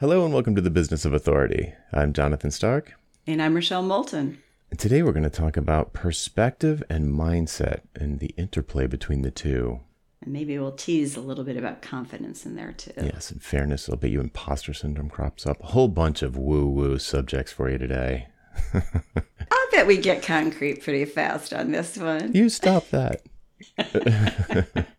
[0.00, 1.74] Hello and welcome to the Business of Authority.
[1.92, 2.94] I'm Jonathan Stark.
[3.26, 4.38] And I'm Rochelle Moulton.
[4.70, 9.30] And today we're going to talk about perspective and mindset and the interplay between the
[9.30, 9.80] two.
[10.22, 12.94] And maybe we'll tease a little bit about confidence in there too.
[12.96, 13.90] Yes, and fairness.
[13.90, 15.62] I'll bet you imposter syndrome crops up.
[15.62, 18.28] A whole bunch of woo woo subjects for you today.
[18.72, 22.32] I bet we get concrete pretty fast on this one.
[22.32, 23.20] You stop that.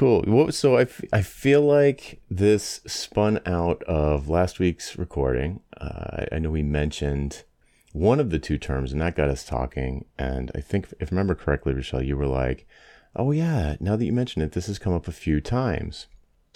[0.00, 0.22] Cool.
[0.22, 5.60] What, so I, f- I feel like this spun out of last week's recording.
[5.78, 7.44] Uh, I know we mentioned
[7.92, 10.06] one of the two terms, and that got us talking.
[10.18, 12.66] And I think, if I remember correctly, Rochelle, you were like,
[13.14, 16.06] "Oh yeah, now that you mention it, this has come up a few times."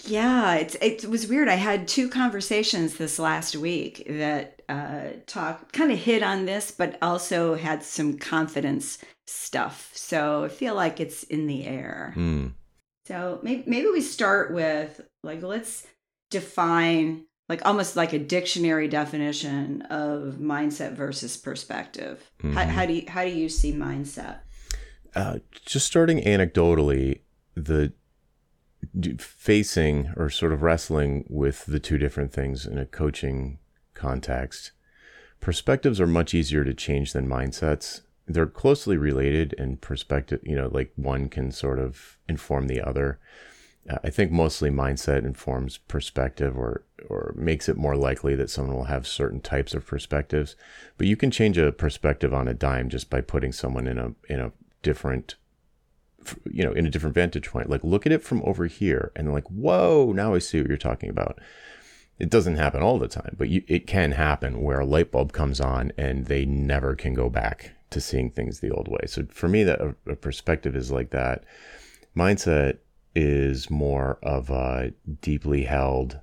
[0.07, 1.49] Yeah, it's it was weird.
[1.51, 6.71] I had two conversations this last week that uh, talk kind of hit on this,
[6.71, 9.91] but also had some confidence stuff.
[9.95, 12.15] So I feel like it's in the air.
[12.17, 12.55] Mm.
[13.07, 15.87] So maybe maybe we start with like let's
[16.31, 22.31] define like almost like a dictionary definition of mindset versus perspective.
[22.39, 22.53] Mm-hmm.
[22.55, 24.39] How, how, do you how do you see mindset?
[25.15, 27.21] Uh, just starting anecdotally,
[27.55, 27.93] the
[29.19, 33.59] facing or sort of wrestling with the two different things in a coaching
[33.93, 34.73] context.
[35.41, 40.69] Perspectives are much easier to change than mindsets they're closely related in perspective you know
[40.73, 43.19] like one can sort of inform the other.
[43.89, 48.77] Uh, i think mostly mindset informs perspective or or makes it more likely that someone
[48.77, 50.57] will have certain types of perspectives.
[50.99, 54.15] But you can change a perspective on a dime just by putting someone in a
[54.29, 54.53] in a
[54.83, 55.37] different
[56.51, 57.71] you know in a different vantage point.
[57.71, 60.77] Like look at it from over here and like whoa now i see what you're
[60.77, 61.39] talking about.
[62.19, 65.33] It doesn't happen all the time but you, it can happen where a light bulb
[65.33, 69.07] comes on and they never can go back to seeing things the old way.
[69.07, 71.45] So for me, that a, a perspective is like that.
[72.17, 72.79] Mindset
[73.15, 76.21] is more of a deeply held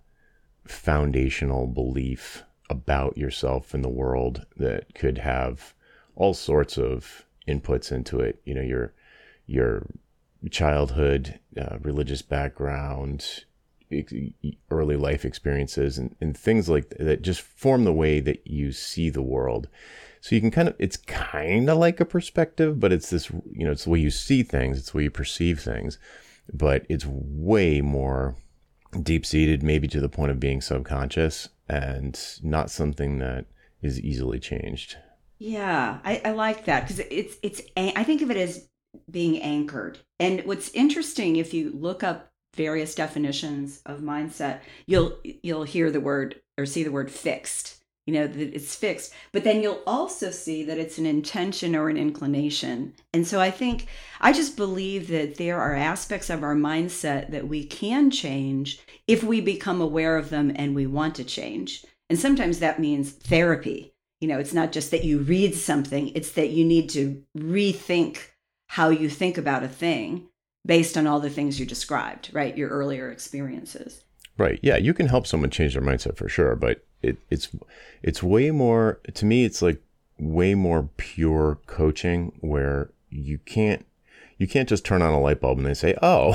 [0.66, 5.73] foundational belief about yourself and the world that could have
[6.16, 8.42] all sorts of inputs into it.
[8.45, 8.93] You know, your
[9.45, 9.87] your
[10.49, 13.43] childhood, uh, religious background,
[14.70, 18.71] early life experiences, and, and things like that, that just form the way that you
[18.71, 19.67] see the world.
[20.21, 23.65] So you can kind of, it's kind of like a perspective, but it's this, you
[23.65, 25.98] know, it's the way you see things, it's the way you perceive things,
[26.54, 28.36] but it's way more
[29.02, 33.48] deep seated, maybe to the point of being subconscious and not something that
[33.81, 34.95] is easily changed.
[35.39, 38.70] Yeah, I, I like that because it's, it's, I think of it as
[39.10, 39.98] being anchored.
[40.20, 45.99] And what's interesting, if you look up various definitions of mindset, you'll, you'll hear the
[45.99, 49.14] word or see the word fixed you know that it's fixed.
[49.32, 52.94] But then you'll also see that it's an intention or an inclination.
[53.14, 53.88] And so i think
[54.20, 59.23] i just believe that there are aspects of our mindset that we can change if
[59.23, 61.86] we become aware of them and we want to change.
[62.10, 63.94] And sometimes that means therapy.
[64.20, 68.20] You know it's not just that you read something it's that you need to rethink
[68.67, 70.28] how you think about a thing
[70.66, 72.58] based on all the things you described right?
[72.58, 74.04] Your earlier experiences.
[74.38, 74.60] Right.
[74.64, 77.50] Yeah you can help someone change their mindset for sure but it, it's
[78.02, 79.82] it's way more to me it's like
[80.20, 83.86] way more pure coaching where you can't
[84.38, 86.34] you can't just turn on a light bulb and they say oh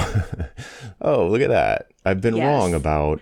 [1.00, 2.44] oh look at that i've been yes.
[2.44, 3.20] wrong about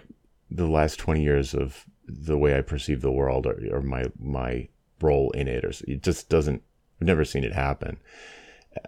[0.50, 4.68] the last 20 years of the way i perceive the world or, or my my
[5.00, 6.62] role in it or it just doesn't
[7.00, 7.98] i've never seen it happen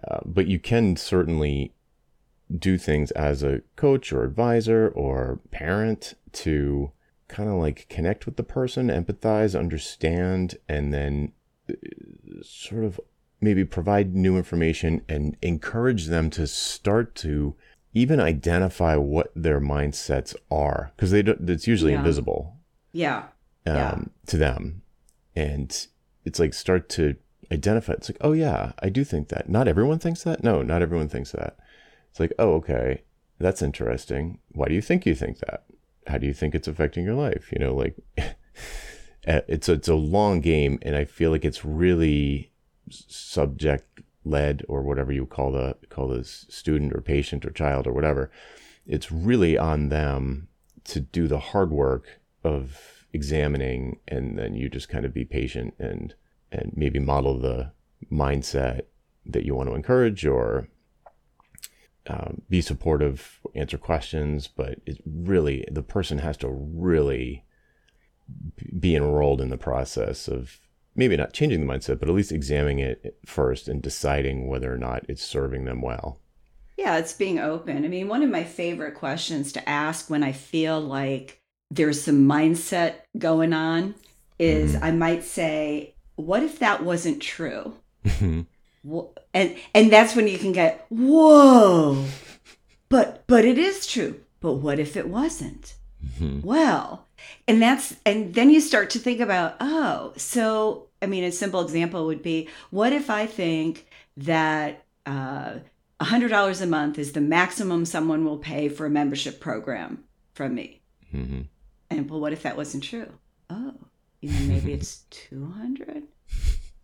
[0.09, 1.73] uh, but you can certainly
[2.57, 6.93] do things as a coach or advisor or parent to
[7.29, 11.33] kind of like connect with the person, empathize, understand, and then
[11.69, 11.75] uh,
[12.43, 13.01] sort of
[13.41, 17.55] maybe provide new information and encourage them to start to
[17.93, 21.99] even identify what their mindsets are because they don't, it's usually yeah.
[21.99, 22.57] invisible.
[22.93, 23.25] Yeah.
[23.67, 23.99] Um, yeah.
[24.27, 24.83] To them,
[25.35, 25.87] and
[26.25, 27.17] it's like start to
[27.51, 27.95] identify.
[27.95, 29.49] It's like, oh yeah, I do think that.
[29.49, 30.45] Not everyone thinks that.
[30.45, 31.57] No, not everyone thinks that.
[32.11, 33.03] It's like, oh okay,
[33.39, 34.39] that's interesting.
[34.53, 35.65] Why do you think you think that?
[36.07, 37.51] How do you think it's affecting your life?
[37.53, 41.65] You know, like eh, it's a, it's a long game, and I feel like it's
[41.65, 42.53] really
[42.89, 47.93] subject led or whatever you call the call the student or patient or child or
[47.93, 48.31] whatever.
[48.87, 50.49] It's really on them
[50.85, 55.75] to do the hard work of examining, and then you just kind of be patient
[55.79, 56.15] and
[56.53, 57.73] and maybe model the
[58.11, 58.83] mindset
[59.25, 60.69] that you want to encourage or
[62.09, 67.45] um, be supportive, answer questions, but it really the person has to really
[68.79, 70.59] be enrolled in the process of
[70.95, 74.79] maybe not changing the mindset, but at least examining it first and deciding whether or
[74.79, 76.21] not it's serving them well.
[76.77, 77.85] Yeah, it's being open.
[77.85, 82.27] I mean, one of my favorite questions to ask when I feel like there's some
[82.27, 83.95] mindset going on
[84.39, 84.83] is Mhm.
[84.83, 87.75] I might say, what if that wasn't true?
[89.35, 92.05] And and that's when you can get, whoa.
[92.89, 94.21] But but it is true.
[94.41, 95.75] But what if it wasn't?
[96.21, 96.45] Mhm.
[96.45, 97.07] Well,
[97.49, 101.61] and that's and then you start to think about, oh, so I mean, a simple
[101.61, 103.87] example would be, what if I think
[104.17, 105.59] that uh,
[106.01, 110.05] $100 a month is the maximum someone will pay for a membership program
[110.35, 110.81] from me?
[111.15, 111.47] Mhm.
[111.91, 113.13] And well, what if that wasn't true?
[113.51, 113.75] Oh,
[114.21, 116.05] you know, maybe it's 200?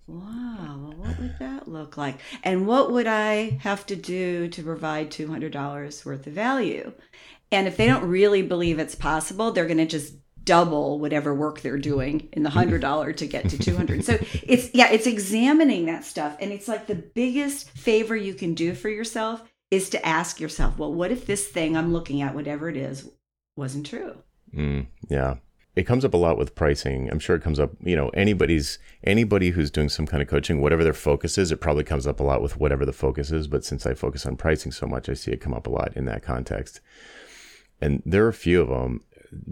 [0.06, 2.18] Wow, well, what would that look like?
[2.42, 6.92] And what would I have to do to provide $200 worth of value?
[7.50, 10.14] And if they don't really believe it's possible, they're going to just
[10.44, 14.04] double whatever work they're doing in the $100 to get to 200.
[14.04, 18.54] So it's yeah, it's examining that stuff and it's like the biggest favor you can
[18.54, 22.34] do for yourself is to ask yourself, well, what if this thing I'm looking at
[22.34, 23.08] whatever it is
[23.56, 24.16] wasn't true?
[24.54, 25.36] Mm, yeah.
[25.74, 27.10] It comes up a lot with pricing.
[27.10, 30.60] I'm sure it comes up, you know, anybody's anybody who's doing some kind of coaching,
[30.60, 33.46] whatever their focus is, it probably comes up a lot with whatever the focus is.
[33.48, 35.96] But since I focus on pricing so much, I see it come up a lot
[35.96, 36.80] in that context.
[37.80, 39.00] And there are a few of them,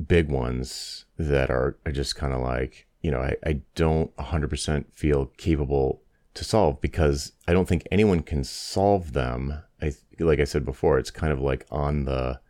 [0.06, 4.84] big ones that are, are just kind of like, you know, I, I don't 100%
[4.93, 6.02] feel capable
[6.34, 9.62] to solve because I don't think anyone can solve them.
[9.82, 12.40] I like I said before, it's kind of like on the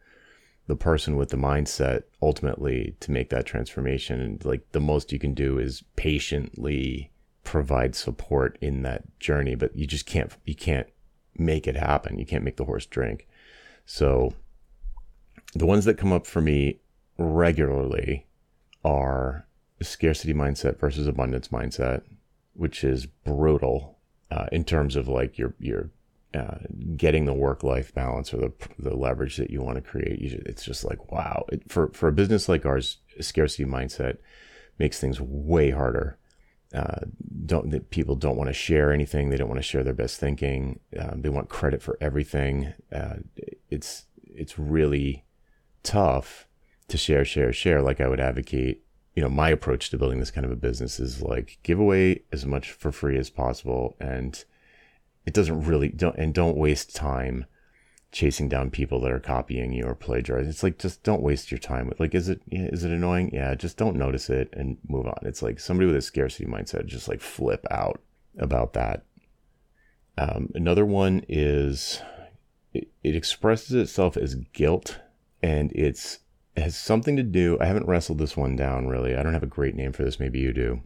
[0.70, 4.20] the person with the mindset ultimately to make that transformation.
[4.20, 7.10] And like the most you can do is patiently
[7.42, 10.86] provide support in that journey but you just can't you can't
[11.36, 12.20] make it happen.
[12.20, 13.26] You can't make the horse drink.
[13.84, 14.32] So
[15.56, 16.78] the ones that come up for me
[17.18, 18.28] regularly
[18.84, 19.48] are
[19.82, 22.02] scarcity mindset versus abundance mindset
[22.54, 23.98] which is brutal
[24.30, 25.90] uh, in terms of like your your
[26.34, 26.58] uh,
[26.96, 30.20] getting the work life balance or the the leverage that you want to create.
[30.20, 31.44] You, it's just like wow.
[31.50, 34.18] It, for for a business like ours, scarcity mindset
[34.78, 36.18] makes things way harder.
[36.72, 37.00] Uh,
[37.46, 39.28] don't people don't want to share anything.
[39.28, 40.78] They don't want to share their best thinking.
[40.98, 42.74] Uh, they want credit for everything.
[42.92, 43.16] Uh,
[43.68, 45.24] it's it's really
[45.82, 46.46] tough
[46.88, 47.82] to share, share, share.
[47.82, 48.84] Like I would advocate.
[49.16, 52.22] You know, my approach to building this kind of a business is like give away
[52.30, 54.44] as much for free as possible and
[55.26, 57.46] it doesn't really don't and don't waste time
[58.12, 60.50] chasing down people that are copying you or plagiarizing.
[60.50, 63.30] It's like just don't waste your time with like is it is it annoying?
[63.32, 65.18] Yeah, just don't notice it and move on.
[65.22, 68.00] It's like somebody with a scarcity mindset just like flip out
[68.38, 69.04] about that.
[70.18, 72.00] Um, another one is
[72.74, 74.98] it, it expresses itself as guilt
[75.42, 76.18] and it's
[76.56, 77.56] it has something to do.
[77.60, 79.14] I haven't wrestled this one down really.
[79.14, 80.18] I don't have a great name for this.
[80.18, 80.82] Maybe you do.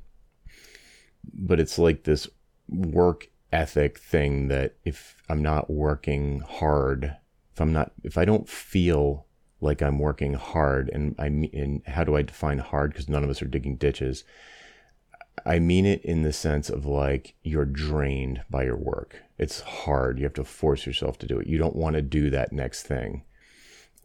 [1.32, 2.28] But it's like this
[2.68, 7.16] work ethic thing that if I'm not working hard,
[7.52, 9.26] if I'm not, if I don't feel
[9.60, 12.92] like I'm working hard, and I mean, and how do I define hard?
[12.92, 14.24] Because none of us are digging ditches.
[15.46, 19.22] I mean it in the sense of like you're drained by your work.
[19.38, 20.18] It's hard.
[20.18, 21.46] You have to force yourself to do it.
[21.46, 23.24] You don't want to do that next thing.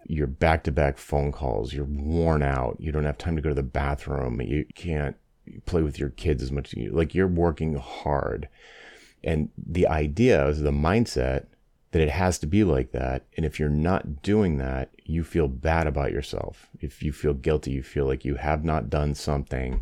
[0.08, 1.74] You're back to back phone calls.
[1.74, 2.78] You're worn out.
[2.80, 4.42] You don't have time to go to the bathroom.
[4.42, 5.18] You can't
[5.66, 7.14] play with your kids as much as you like.
[7.14, 8.48] You're working hard
[9.24, 11.46] and the idea is the mindset
[11.92, 13.26] that it has to be like that.
[13.36, 16.68] And if you're not doing that, you feel bad about yourself.
[16.80, 19.82] If you feel guilty, you feel like you have not done something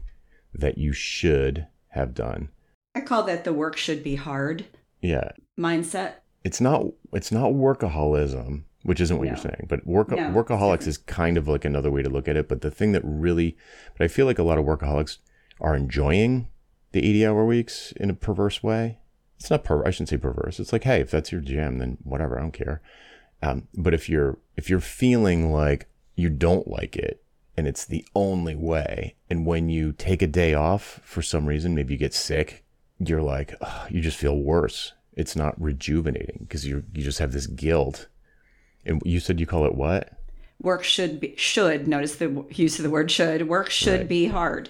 [0.54, 2.50] that you should have done.
[2.96, 4.66] I call that the work should be hard
[5.02, 5.32] Yeah.
[5.60, 6.14] mindset.
[6.44, 9.32] It's not it's not workaholism, which isn't what No.
[9.32, 9.66] you're saying.
[9.68, 12.48] But work No, workaholics is kind of like another way to look at it.
[12.48, 13.58] But the thing that really
[13.98, 15.18] but I feel like a lot of workaholics
[15.60, 16.48] are enjoying
[16.94, 19.00] the 80 hour weeks in a perverse way.
[19.40, 20.60] It's not per I shouldn't say perverse.
[20.60, 22.82] It's like, hey, if that's your jam, then whatever, I don't care.
[23.42, 27.24] Um, but if you're if you're feeling like you don't like it
[27.56, 31.76] and it's the only way, and when you take a day off for some reason,
[31.76, 32.64] maybe you get sick,
[33.00, 34.94] you're like, ugh, you just feel worse.
[35.14, 38.08] It's not rejuvenating because you you just have this guilt.
[38.86, 40.14] And you said you call it what?
[40.62, 43.48] Work should be should notice the use of the word should.
[43.48, 44.08] Work should Right.
[44.10, 44.70] be hard.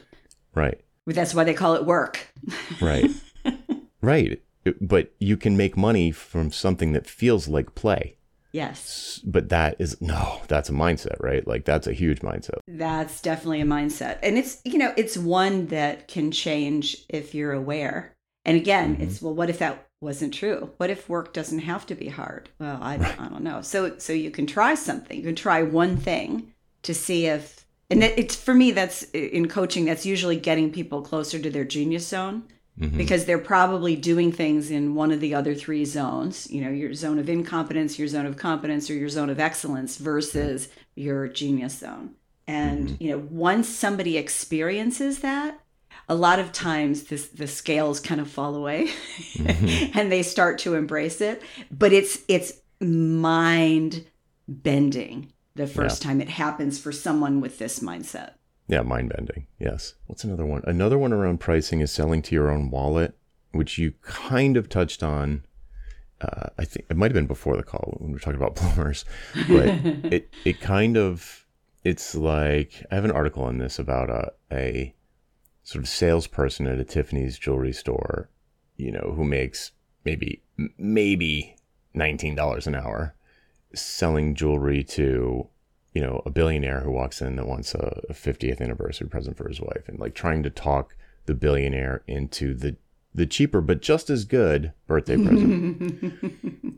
[0.54, 0.82] Right.
[1.06, 2.34] That's why they call it work.
[2.82, 3.10] Right.
[4.02, 4.42] right.
[4.82, 8.16] But you can make money from something that feels like play.
[8.54, 9.20] Yes.
[9.26, 11.46] But that is no, that's a mindset, right?
[11.48, 12.60] Like that's a huge mindset.
[12.68, 14.20] That's definitely a mindset.
[14.24, 18.14] And it's, you know, it's one that can change if you're aware.
[18.46, 19.02] And again, Mhm.
[19.02, 20.72] it's well, what if that wasn't true?
[20.78, 22.50] What if work doesn't have to be hard?
[22.60, 23.20] Well, I, Right.
[23.20, 23.62] I don't know.
[23.62, 25.18] So so you can try something.
[25.18, 29.86] You can try one thing to see if and it's for me that's in coaching
[29.86, 32.44] that's usually getting people closer to their genius zone
[32.80, 32.98] Mhm.
[32.98, 36.94] because they're probably doing things in one of the other three zones you know your
[36.94, 41.80] zone of incompetence your zone of competence or your zone of excellence versus your genius
[41.80, 42.16] zone
[42.48, 43.04] And mm-hmm.
[43.04, 45.60] you know, once somebody experiences that,
[46.10, 48.88] a lot of times this the scales kind of fall away
[49.34, 49.92] mm-hmm.
[50.00, 51.42] and they start to embrace it.
[51.70, 54.06] But it's it's mind
[54.48, 56.10] bending the first yeah.
[56.10, 58.34] time it happens for someone with this mindset.
[58.68, 59.48] Yeah, mind bending.
[59.60, 59.96] Yes.
[60.08, 60.62] What's another one?
[60.66, 63.18] Another one around pricing is selling to your own wallet,
[63.52, 65.46] which you kind of touched on.
[66.20, 68.56] Uh, I think it might have been before the call when we were talking about
[68.58, 69.06] plumbers,
[69.48, 69.68] but
[70.12, 71.46] it it kind of
[71.84, 74.96] it's like I have an article on this about a, a
[75.64, 78.30] sort of salesperson at a Tiffany's jewelry store,
[78.76, 79.72] you know, who makes
[80.04, 80.42] maybe
[80.78, 81.56] maybe
[81.94, 83.16] nineteen dollars an hour
[83.74, 85.48] selling jewelry to
[85.98, 89.60] you know, a billionaire who walks in that wants a, 50th anniversary present for his
[89.60, 92.76] wife and like trying to talk the billionaire into the
[93.16, 96.14] the cheaper but just as good birthday present.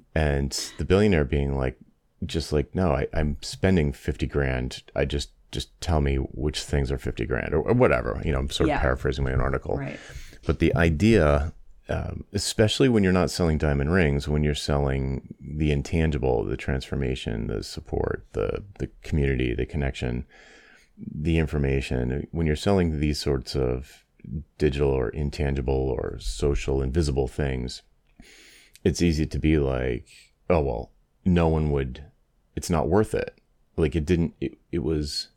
[0.16, 1.78] and the billionaire being like
[2.26, 4.84] just like, no, I, I'm spending 50 grand.
[4.96, 8.22] I just just tell me which things are 50 grand or, or whatever.
[8.24, 9.76] You know, I'm sort of paraphrasing my own article.
[9.76, 10.00] Right.
[10.46, 11.52] But the idea
[11.89, 17.48] um, especially when you're not selling diamond rings, when you're selling the intangible, the transformation,
[17.48, 20.25] the support, the the community, the connection,
[20.98, 22.27] the information.
[22.31, 24.05] When you're selling these sorts of
[24.58, 27.81] digital or intangible or social invisible things,
[28.84, 30.08] it's easy to be like,
[30.50, 30.91] oh well,
[31.25, 32.05] no one would.
[32.55, 33.39] It's not worth it.
[33.75, 34.36] Like it didn't.
[34.39, 35.29] It, it was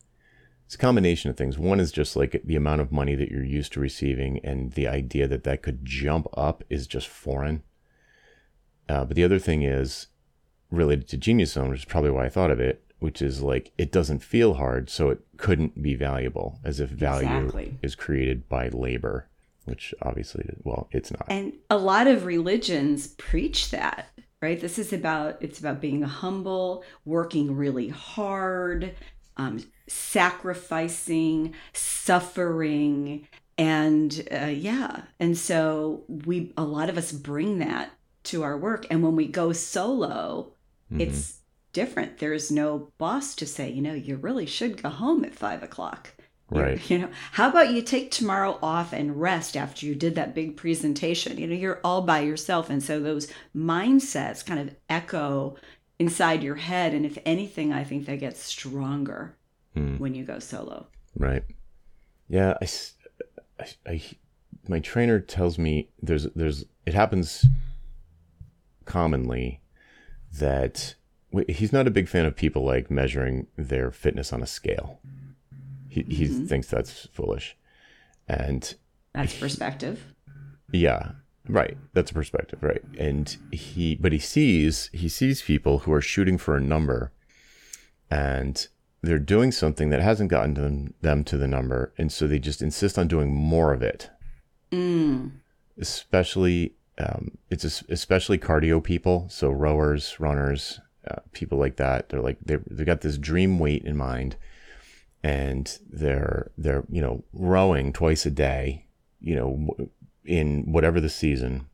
[0.73, 1.59] it's a combination of things.
[1.59, 4.89] One is just like the amount of money that you're used to receiving, and the
[4.89, 7.63] idea that that could jump up is just foreign.
[8.89, 10.07] Uh, but the other thing is
[10.71, 13.73] related to Genius Zone, which is probably why I thought of it, which is like
[13.77, 17.79] it doesn't feel hard, so it couldn't be valuable, as if value exactly.
[17.83, 19.29] is created by labor,
[19.67, 21.27] which obviously, well, it's not.
[21.29, 24.07] And a lot of religions preach that
[24.41, 28.95] right this is about it's about being humble working really hard
[29.37, 37.91] um, sacrificing, suffering, and uh, yeah, and so we a lot of us bring that
[38.25, 40.53] to our work, and when we go solo,
[40.91, 41.01] mm-hmm.
[41.01, 41.39] it's
[41.73, 42.19] different.
[42.19, 46.11] There's no boss to say, you know, you really should go home at five o'clock.
[46.51, 46.79] Right.
[46.91, 50.57] You know, how about you take tomorrow off and rest after you did that big
[50.57, 51.39] presentation?
[51.39, 52.69] You know, you're all by yourself.
[52.69, 55.57] And so those mindsets kind of echo
[56.03, 56.95] inside your head.
[56.95, 59.37] And if anything, I think they get stronger
[59.77, 59.99] mm.
[59.99, 60.89] when you go solo.
[61.17, 61.45] Right.
[62.29, 62.55] Yeah.
[62.61, 62.67] I,
[63.61, 64.03] I, I,
[64.69, 67.47] my trainer tells me there's, there's, it happens
[68.85, 69.61] commonly
[70.39, 70.97] that
[71.49, 74.99] he's not a big fan of people like measuring their fitness on a scale.
[75.89, 76.47] He, he mm-hmm.
[76.47, 77.57] thinks that's foolish.
[78.27, 78.75] And
[79.15, 80.15] that's perspective.
[80.73, 81.13] He, yeah.
[81.49, 81.77] Right.
[81.93, 82.83] That's a perspective, right?
[82.99, 87.13] And he but he sees he sees people who are shooting for a number
[88.11, 88.69] and
[89.03, 92.63] they're doing something that hasn't gotten them, them to the number, and so they just
[92.63, 94.11] insist on doing more of it.
[94.71, 95.33] Mm.
[95.79, 100.81] Especially, um, it's especially cardio people, so rowers, runners,
[101.11, 102.11] uh, people like that.
[102.11, 104.37] They're like they they got this dream weight in mind,
[105.23, 108.87] and they're they're you know rowing twice a day,
[109.21, 109.89] you know,
[110.25, 111.67] in whatever the season,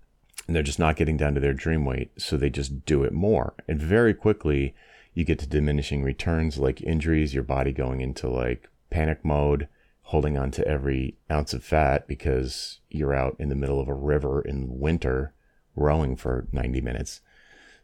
[0.47, 3.12] and they're just not getting down to their dream weight, so they just do it
[3.12, 4.75] more, and very quickly
[5.14, 9.69] you get to diminishing returns like injuries, your body going into like panic mode,
[10.02, 13.95] holding on to every ounce of fat because you're out in the middle of a
[13.95, 15.35] river in winter
[15.75, 17.21] rowing for 90 minutes.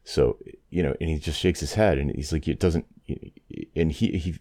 [0.04, 0.38] So,
[0.70, 2.86] you know, and he just shakes his head and he's like, it doesn't,
[3.74, 4.38] and he, he,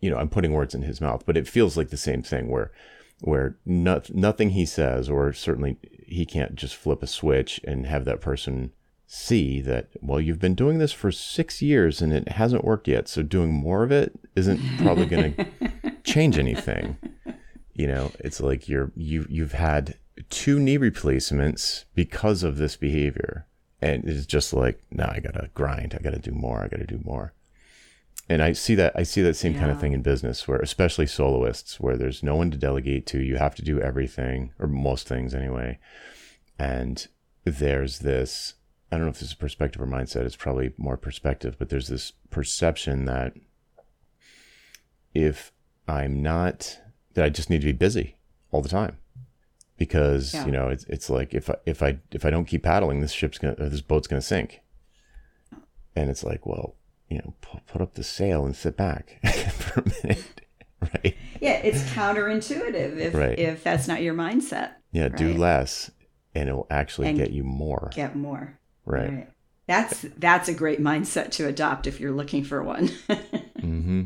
[0.00, 2.48] you know, I'm putting words in his mouth, but it feels like the same thing
[2.48, 2.70] where,
[3.20, 8.04] where not, nothing he says, or certainly he can't just flip a switch and have
[8.04, 8.72] that person
[9.06, 13.08] see that, well, you've been doing this for six years and it hasn't worked yet.
[13.08, 15.34] So doing more of it isn't probably going
[15.82, 16.96] to change anything.
[17.72, 19.96] You know, it's like you're, you, you've had
[20.30, 23.46] two knee replacements because of this behavior.
[23.80, 25.94] And it's just like, no, I got to grind.
[25.94, 26.62] I got to do more.
[26.64, 27.34] I got to do more.
[28.28, 29.60] And I see that, I see that same yeah.
[29.60, 33.22] kind of thing in business where, especially soloists, where there's no one to delegate to.
[33.22, 35.78] You have to do everything or most things anyway.
[36.58, 37.06] And
[37.44, 38.54] there's this
[38.90, 40.24] I don't know if this is perspective or mindset.
[40.24, 43.34] It's probably more perspective, but there's this perception that
[45.12, 45.52] if
[45.88, 46.78] I'm not,
[47.14, 48.16] that I just need to be busy
[48.52, 48.98] all the time
[49.76, 50.46] because yeah.
[50.46, 53.12] you know it's it's like if I if I if I don't keep paddling, this
[53.12, 54.60] ship's gonna this boat's gonna sink.
[55.96, 56.74] And it's like, well,
[57.08, 59.20] you know, put, put up the sail and sit back
[59.52, 60.40] for a minute,
[60.80, 61.16] right?
[61.40, 63.38] Yeah, it's counterintuitive if right.
[63.38, 64.72] if that's not your mindset.
[64.92, 65.16] Yeah, right?
[65.16, 65.90] do less,
[66.34, 67.90] and it will actually and get you more.
[67.94, 68.58] Get more.
[68.84, 69.10] Right.
[69.10, 69.28] right.
[69.66, 72.88] That's that's a great mindset to adopt if you're looking for one.
[73.08, 74.04] mm-hmm.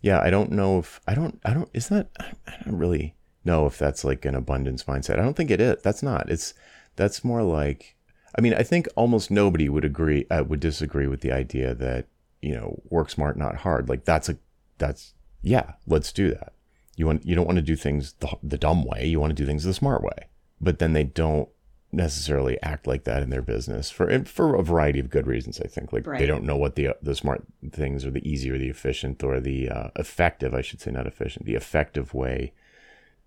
[0.00, 3.66] yeah, I don't know if I don't I don't is that I don't really know
[3.66, 5.18] if that's like an abundance mindset.
[5.18, 5.82] I don't think it is.
[5.82, 6.30] That's not.
[6.30, 6.54] It's
[6.96, 7.96] that's more like
[8.36, 12.06] I mean, I think almost nobody would agree uh, would disagree with the idea that,
[12.44, 13.88] you know, work smart not hard.
[13.88, 14.36] Like that's a
[14.78, 16.52] that's yeah, let's do that.
[16.96, 19.06] You want you don't want to do things the, the dumb way.
[19.06, 20.28] You want to do things the smart way.
[20.60, 21.48] But then they don't
[21.90, 25.60] necessarily act like that in their business for for a variety of good reasons.
[25.60, 26.18] I think like right.
[26.18, 29.40] they don't know what the the smart things or the easy or the efficient or
[29.40, 32.52] the uh, effective, I should say, not efficient, the effective way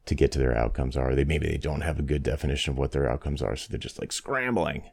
[0.06, 1.16] to get to their outcomes are.
[1.16, 3.80] They maybe they don't have a good definition of what their outcomes are, so they're
[3.80, 4.84] just like scrambling.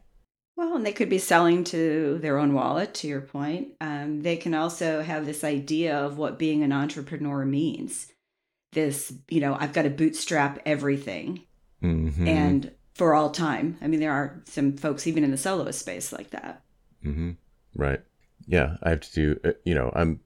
[0.55, 2.93] Well, and they could be selling to their own wallet.
[2.95, 7.45] To your point, um, they can also have this idea of what being an entrepreneur
[7.45, 8.11] means.
[8.71, 11.43] This, you know, I've got to bootstrap everything,
[11.81, 12.27] mm-hmm.
[12.27, 13.77] and for all time.
[13.81, 16.61] I mean, there are some folks even in the soloist space like that.
[17.05, 17.31] Mm-hmm.
[17.75, 18.01] Right.
[18.47, 19.39] Yeah, I have to do.
[19.43, 20.19] Uh, you know, I'm.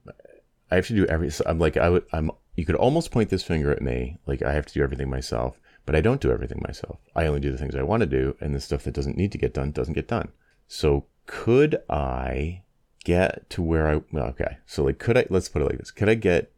[0.70, 1.30] I have to do every.
[1.46, 2.04] I'm like I would.
[2.12, 2.30] I'm.
[2.54, 5.60] You could almost point this finger at me, like I have to do everything myself,
[5.86, 6.98] but I don't do everything myself.
[7.14, 9.32] I only do the things I want to do, and the stuff that doesn't need
[9.32, 10.28] to get done doesn't get done.
[10.68, 12.62] So could I
[13.04, 14.02] get to where I?
[14.12, 14.58] Well, okay.
[14.66, 15.26] So like, could I?
[15.30, 16.52] Let's put it like this: Could I get?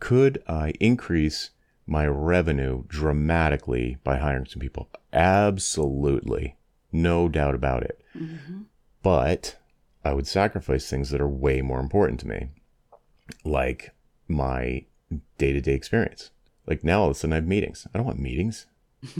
[0.00, 1.50] Could I increase
[1.86, 4.88] my revenue dramatically by hiring some people.
[5.12, 6.56] Absolutely.
[6.92, 8.02] No doubt about it.
[8.16, 8.62] Mm-hmm.
[9.02, 9.56] But
[10.04, 12.48] I would sacrifice things that are way more important to me,
[13.44, 13.92] like
[14.28, 14.84] my
[15.38, 16.30] day to day experience.
[16.66, 17.86] Like now, all of a sudden, I have meetings.
[17.94, 18.66] I don't want meetings.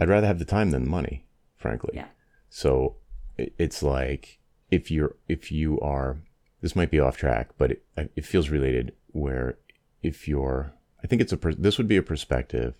[0.00, 1.24] I'd rather have the time than the money,
[1.56, 1.92] frankly.
[1.94, 2.08] Yeah.
[2.50, 2.96] So
[3.38, 4.38] it's like
[4.70, 6.18] if you're, if you are,
[6.60, 7.84] this might be off track, but it,
[8.14, 9.58] it feels related where
[10.02, 12.74] if you're I think it's a this would be a perspective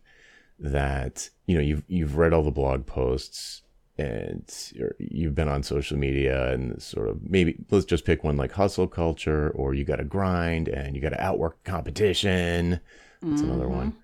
[0.58, 3.62] that you know you've you've read all the blog posts
[3.98, 4.50] and
[4.98, 8.86] you've been on social media and sort of maybe let's just pick one like hustle
[8.86, 12.80] culture or you got to grind and you got to outwork competition.
[13.20, 13.50] That's mm-hmm.
[13.50, 13.96] another one.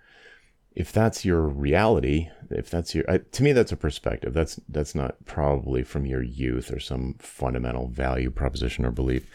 [0.79, 4.33] If that's your reality, if that's your I, to me that's a perspective.
[4.33, 9.29] That's that's not probably from your youth or some fundamental value proposition or belief.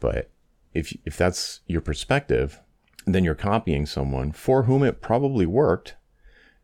[0.00, 0.30] But
[0.74, 2.58] if if that's your perspective,
[3.06, 5.94] then you're copying someone for whom it probably worked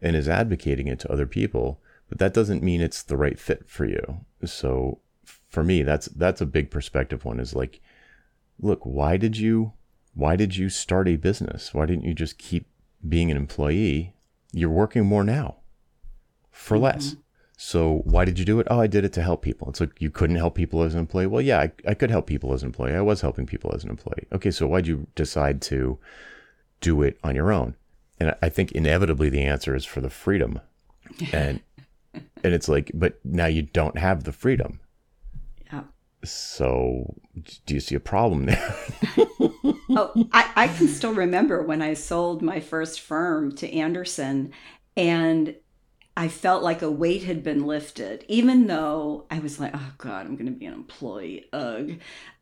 [0.02, 3.68] and is advocating it to other people, but that doesn't mean it's the right fit
[3.68, 4.24] for you.
[4.44, 4.98] So
[5.48, 7.80] for me, that's that's a big perspective one is like,
[8.58, 9.74] look, why did you
[10.14, 11.72] why did you start a business?
[11.72, 12.66] Why didn't you just keep
[13.06, 14.14] being an employee?
[14.52, 15.56] You're working more now
[16.50, 16.84] for mm-hmm.
[16.84, 17.16] less.
[17.60, 18.68] So why did you do it?
[18.70, 19.68] Oh, I did it to help people.
[19.68, 21.26] It's like you couldn't help people as an employee.
[21.26, 22.94] Well, yeah, I, I could help people as an employee.
[22.94, 24.28] I was helping people as an employee.
[24.32, 25.98] Okay, so why'd you decide to
[26.80, 27.74] do it on your own?
[28.20, 30.60] And I think inevitably the answer is for the freedom.
[31.32, 31.60] And
[32.14, 34.80] and it's like, but now you don't have the freedom.
[36.24, 37.14] So
[37.66, 38.76] do you see a problem there?
[39.90, 44.52] oh, I, I can still remember when I sold my first firm to Andersen,
[44.96, 45.54] and
[46.16, 50.26] I felt like a weight had been lifted, even though I was like, oh God,
[50.26, 51.46] I'm going to be an employee.
[51.52, 51.92] Ugh.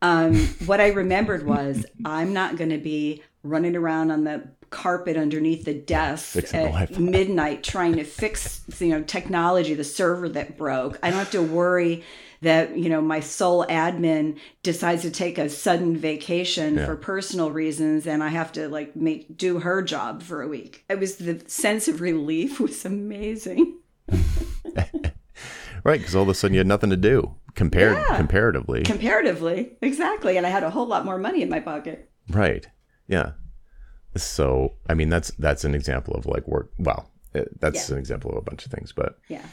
[0.01, 0.35] Um,
[0.65, 5.63] what I remembered was I'm not going to be running around on the carpet underneath
[5.63, 10.57] the desk Fixing at the midnight trying to fix you know technology the server that
[10.57, 12.03] broke i don't have to worry
[12.41, 16.85] that you know my sole admin decides to take a sudden vacation yeah.
[16.85, 20.83] for personal reasons and i have to like make do her job for a week
[20.89, 23.77] it was the sense of relief was amazing
[25.83, 28.17] right because all of a sudden you had nothing to do compared yeah.
[28.17, 32.67] comparatively comparatively exactly and i had a whole lot more money in my pocket right
[33.07, 33.31] yeah
[34.15, 37.95] so i mean that's that's an example of like work well eh, that's yeah.
[37.95, 39.45] an example of a bunch of things but yeah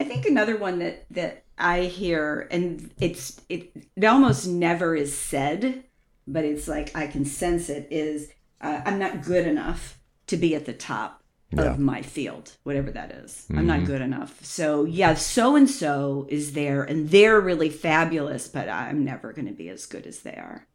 [0.00, 5.16] I think another one that that I hear, and it's it, it almost never is
[5.16, 5.84] said,
[6.26, 7.88] but it's like I can sense it.
[7.90, 11.62] Is uh, I'm not good enough to be at the top yeah.
[11.62, 13.32] of my field, whatever that is.
[13.32, 13.58] Mm-hmm.
[13.58, 13.86] I'm not mm-hmm.
[13.86, 14.44] good enough.
[14.44, 19.48] So yeah, so and so is there, and they're really fabulous, but I'm never going
[19.48, 20.66] to be as good as they are.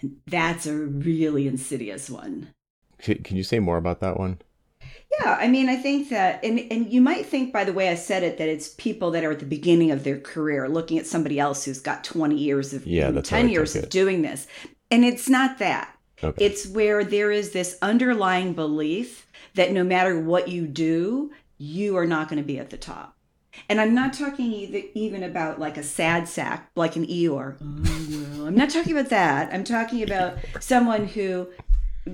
[0.00, 2.48] And that's a really insidious one.
[2.98, 4.40] Can you say more about that one?
[5.18, 7.96] Yeah, I mean, I think that, and and you might think by the way I
[7.96, 11.06] said it that it's people that are at the beginning of their career looking at
[11.06, 14.46] somebody else who's got twenty years of, yeah, ten years of doing this,
[14.90, 15.96] and it's not that.
[16.22, 16.44] Okay.
[16.44, 22.06] It's where there is this underlying belief that no matter what you do, you are
[22.06, 23.16] not going to be at the top.
[23.68, 27.56] And I'm not talking either, even about like a sad sack, like an Eeyore.
[27.60, 28.46] Oh, well.
[28.46, 29.52] I'm not talking about that.
[29.52, 31.48] I'm talking about someone who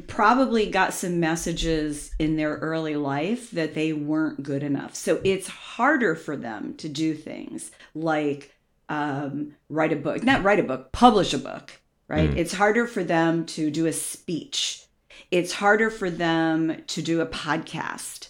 [0.07, 4.94] probably got some messages in their early life that they weren't good enough.
[4.94, 8.55] So it's harder for them to do things like
[8.88, 11.72] um, write a book, not write a book, publish a book.
[12.09, 12.31] right?
[12.31, 12.37] Mm.
[12.37, 14.85] It's harder for them to do a speech.
[15.31, 18.29] It's harder for them to do a podcast.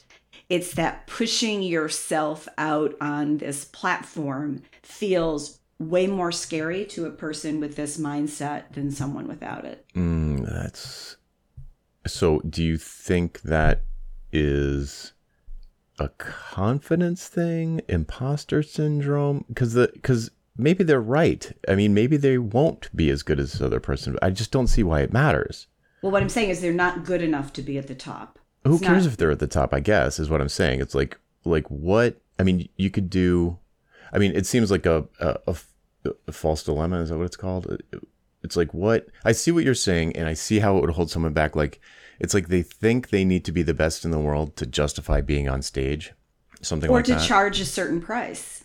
[0.48, 7.60] It's that pushing yourself out on this platform feels way more scary to a person
[7.60, 9.84] with this mindset than someone without it.
[9.94, 11.16] Mm, that's
[12.12, 12.40] so.
[12.40, 13.82] Do you think that
[14.32, 15.12] is
[15.98, 19.44] a confidence thing, imposter syndrome?
[19.48, 21.52] Because the because maybe they're right.
[21.68, 24.18] I mean, maybe they won't be as good as this other person.
[24.22, 25.66] I just don't see why it matters.
[26.02, 28.38] Well, what I'm saying is they're not good enough to be at the top.
[28.64, 29.12] Who it's cares not...
[29.12, 29.72] if they're at the top?
[29.72, 30.80] I guess is what I'm saying.
[30.80, 32.20] It's like like what?
[32.38, 33.58] I mean, you could do.
[34.12, 35.56] I mean, it seems like a a, a,
[36.28, 37.00] a false dilemma.
[37.00, 37.82] Is that what it's called?
[38.46, 41.10] It's like what I see what you're saying, and I see how it would hold
[41.10, 41.56] someone back.
[41.56, 41.80] Like
[42.20, 45.20] it's like they think they need to be the best in the world to justify
[45.20, 46.12] being on stage,
[46.62, 48.62] something or like to charge a certain price.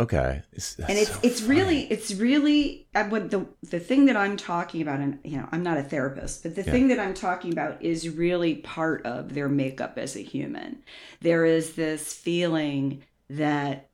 [0.00, 1.58] Okay, it's, and it's so it's funny.
[1.58, 5.48] really it's really uh, what the the thing that I'm talking about, and you know
[5.50, 6.70] I'm not a therapist, but the yeah.
[6.70, 10.84] thing that I'm talking about is really part of their makeup as a human.
[11.20, 13.90] There is this feeling that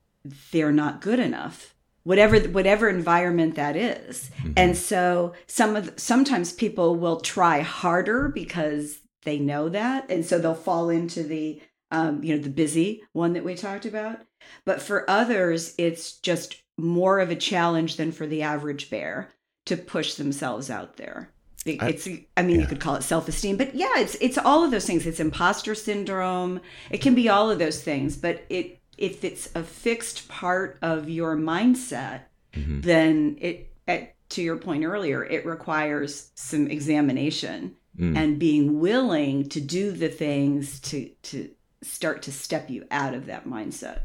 [0.52, 1.74] they're not good enough
[2.08, 4.30] whatever whatever environment that is.
[4.38, 4.52] Mm-hmm.
[4.56, 10.38] and so some of sometimes people will try harder because they know that and so
[10.38, 14.20] they'll fall into the um, you know the busy one that we talked about
[14.64, 19.30] but for others it's just more of a challenge than for the average bear
[19.66, 21.30] to push themselves out there
[21.66, 22.62] it's I, I mean yeah.
[22.62, 25.74] you could call it self-esteem but yeah it's it's all of those things it's imposter
[25.74, 30.78] syndrome it can be all of those things but it if it's a fixed part
[30.82, 32.80] of your mindset, mm-hmm.
[32.80, 38.16] then it, at, to your point earlier, it requires some examination mm.
[38.16, 41.50] and being willing to do the things to to
[41.82, 44.00] start to step you out of that mindset.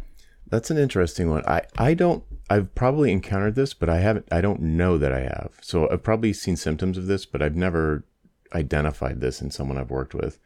[0.47, 1.43] That's an interesting one.
[1.47, 5.21] I, I don't I've probably encountered this, but I haven't I don't know that I
[5.21, 5.53] have.
[5.61, 8.05] So I've probably seen symptoms of this, but I've never
[8.53, 10.39] identified this in someone I've worked with.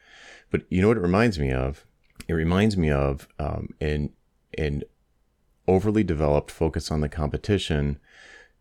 [0.50, 1.86] But you know what it reminds me of?
[2.28, 4.12] It reminds me of um, in
[4.58, 4.84] an
[5.68, 8.00] overly developed focus on the competition,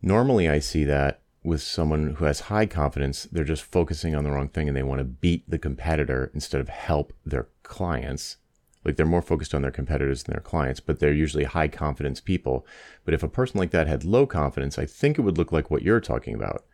[0.02, 4.30] normally I see that with someone who has high confidence, they're just focusing on the
[4.30, 8.38] wrong thing and they want to beat the competitor instead of help their clients.
[8.84, 12.20] Like they're more focused on their competitors than their clients, but they're usually high confidence
[12.20, 12.66] people.
[13.04, 15.70] But if a person like that had low confidence, I think it would look like
[15.70, 16.64] what you're talking about,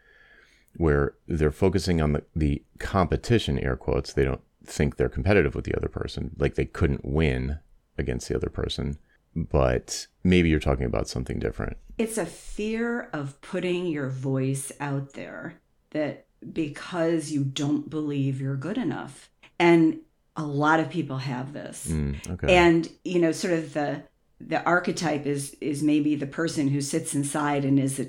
[0.77, 4.15] where they're focusing on the, the competition, air quotes.
[4.15, 7.59] They don't think they're competitive with the other person, like they couldn't win
[7.99, 8.99] against the other person
[9.35, 11.77] but maybe you're talking about something different.
[11.99, 18.57] It's a fear of putting your voice out there that because you don't believe you're
[18.57, 19.31] good enough.
[19.59, 20.01] And
[20.37, 21.89] a lot of people have this.
[21.91, 22.57] Mm, okay.
[22.57, 24.03] And you know, sort of the
[24.49, 28.09] the archetype is is maybe the person who sits inside and is a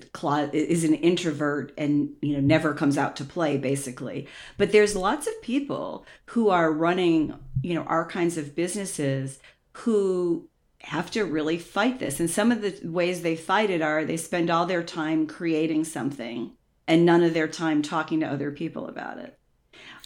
[0.53, 5.27] is an introvert and you know never comes out to play basically but there's lots
[5.27, 9.39] of people who are running you know our kinds of businesses
[9.73, 10.47] who
[10.84, 12.19] have to really fight this.
[12.19, 15.86] And some of the ways they fight it are they spend all their time creating
[15.86, 16.52] something
[16.88, 19.38] and none of their time talking to other people about it.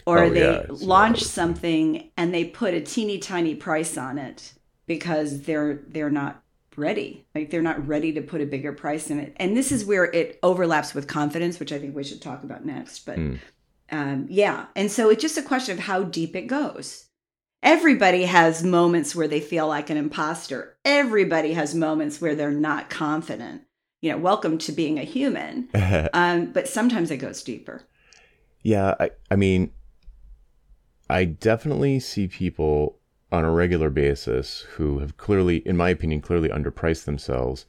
[0.06, 4.54] Or oh, they yeah, launch something and they put a teeny tiny price on it
[4.86, 6.44] because they're they're not
[6.78, 7.26] ready.
[7.36, 9.36] Like they're not ready to put a bigger price in it.
[9.38, 12.66] And this is where it overlaps with confidence, which I think we should talk about
[12.66, 13.06] next.
[13.06, 13.40] But mm.
[13.92, 17.07] um, yeah, and so it's just a question of how deep it goes
[17.67, 20.77] everybody has moments where they feel like an imposter.
[20.86, 23.63] Everybody has moments where they're not confident.
[23.99, 25.67] You know, welcome to being a human.
[26.13, 27.84] um, but sometimes it goes deeper.
[28.62, 29.71] Yeah, I, I mean,
[31.10, 32.99] I definitely see people
[33.34, 37.65] on a regular basis who have clearly, in my opinion, clearly underpriced themselves.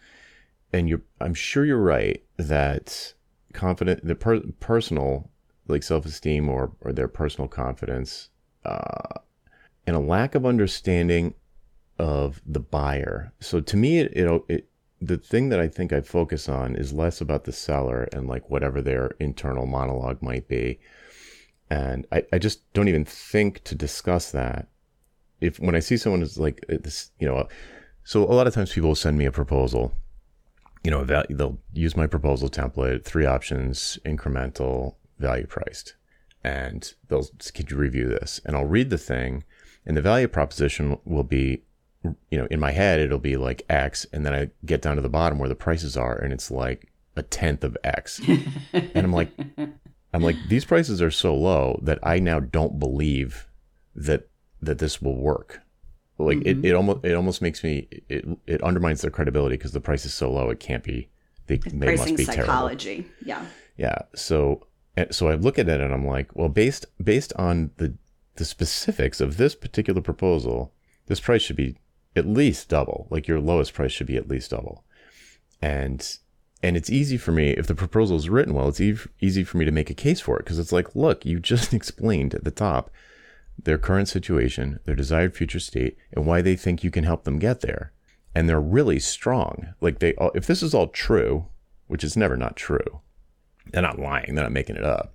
[0.72, 3.14] And you're, I'm sure you're right that
[3.52, 5.28] confident, the per, personal,
[5.66, 8.28] like self esteem or or their personal confidence,
[8.64, 9.18] uh,
[9.88, 11.32] and a lack of understanding
[11.98, 13.32] of the buyer.
[13.40, 14.68] So to me, it, it, it
[15.00, 18.50] the thing that I think I focus on is less about the seller and like
[18.50, 20.78] whatever their internal monologue might be.
[21.70, 24.68] And I, I just don't even think to discuss that.
[25.40, 27.48] If when I see someone is like uh, this, you know,
[28.04, 29.94] so a lot of times people will send me a proposal.
[30.84, 35.94] You know, they'll use my proposal template, three options, incremental, value priced,
[36.44, 38.40] and they'll could you review this?
[38.44, 39.44] And I'll read the thing,
[39.88, 41.62] and the value proposition will be,
[42.04, 44.06] you know, in my head, it'll be like X.
[44.12, 46.92] And then I get down to the bottom where the prices are and it's like
[47.16, 48.20] a tenth of X.
[48.72, 49.30] and I'm like,
[50.12, 53.48] I'm like, these prices are so low that I now don't believe
[53.96, 54.28] that
[54.60, 55.62] that this will work.
[56.18, 56.64] Like mm-hmm.
[56.64, 60.04] it, it almost it almost makes me it it undermines their credibility because the price
[60.04, 61.08] is so low it can't be
[61.46, 62.96] they, they must be psychology.
[62.96, 63.14] Terrible.
[63.24, 63.46] Yeah.
[63.76, 63.98] Yeah.
[64.14, 64.66] So
[65.10, 67.94] so I look at it and I'm like, well, based based on the
[68.38, 70.72] the specifics of this particular proposal,
[71.06, 71.76] this price should be
[72.16, 73.06] at least double.
[73.10, 74.84] Like your lowest price should be at least double.
[75.60, 76.18] And
[76.62, 78.68] and it's easy for me if the proposal is written well.
[78.68, 81.24] It's e- easy for me to make a case for it because it's like, look,
[81.24, 82.90] you just explained at the top
[83.64, 87.40] their current situation, their desired future state, and why they think you can help them
[87.40, 87.92] get there.
[88.34, 89.74] And they're really strong.
[89.80, 91.46] Like they, if this is all true,
[91.88, 93.00] which is never not true,
[93.72, 94.34] they're not lying.
[94.34, 95.12] They're not making it up.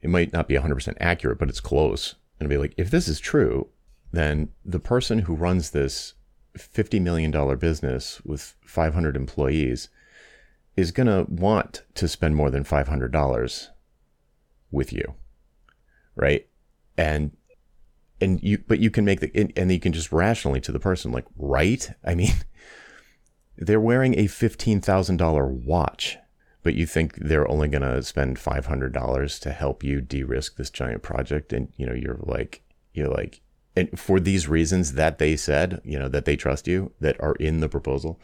[0.00, 2.14] It might not be 100% accurate, but it's close.
[2.38, 3.68] And be like, if this is true,
[4.12, 6.14] then the person who runs this
[6.58, 9.88] $50 million business with 500 employees
[10.76, 13.68] is going to want to spend more than $500
[14.70, 15.14] with you.
[16.14, 16.46] Right.
[16.98, 17.36] And,
[18.20, 20.80] and you, but you can make the, and, and you can just rationally to the
[20.80, 21.90] person, like, right?
[22.04, 22.32] I mean,
[23.56, 26.18] they're wearing a $15,000 watch
[26.66, 31.00] but you think they're only going to spend $500 to help you de-risk this giant
[31.00, 31.52] project?
[31.52, 33.40] And you know you're like you're like
[33.76, 37.36] and for these reasons that they said you know that they trust you that are
[37.36, 38.18] in the proposal.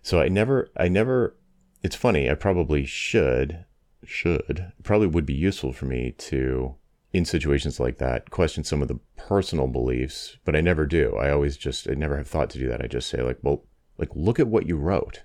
[0.00, 1.36] So i never i never
[1.82, 3.64] it's funny i probably should
[4.04, 6.76] should probably would be useful for me to
[7.12, 11.16] in situations like that question some of the personal beliefs but i never do.
[11.16, 12.80] I always just i never have thought to do that.
[12.80, 13.64] I just say like well
[13.98, 15.22] like look at what you wrote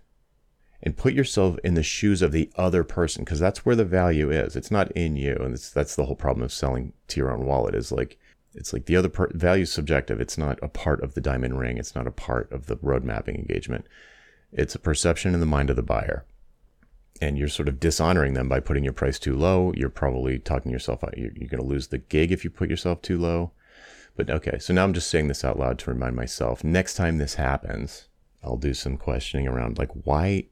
[0.83, 4.29] and put yourself in the shoes of the other person because that's where the value
[4.29, 4.55] is.
[4.55, 7.75] It's not in you, and that's the whole problem of selling to your own wallet.
[7.75, 8.17] Is like
[8.53, 10.19] it's like the other part value subjective.
[10.19, 11.77] It's not a part of the diamond ring.
[11.77, 13.85] It's not a part of the road mapping engagement.
[14.51, 16.25] It's a perception in the mind of the buyer.
[17.19, 19.73] And you're sort of dishonoring them by putting your price too low.
[19.75, 21.17] You're probably talking yourself out.
[21.17, 23.51] You're, you're going to lose the gig if you put yourself too low.
[24.15, 26.63] But okay, so now I'm just saying this out loud to remind myself.
[26.63, 28.07] Next time this happens,
[28.43, 30.45] I'll do some questioning around like why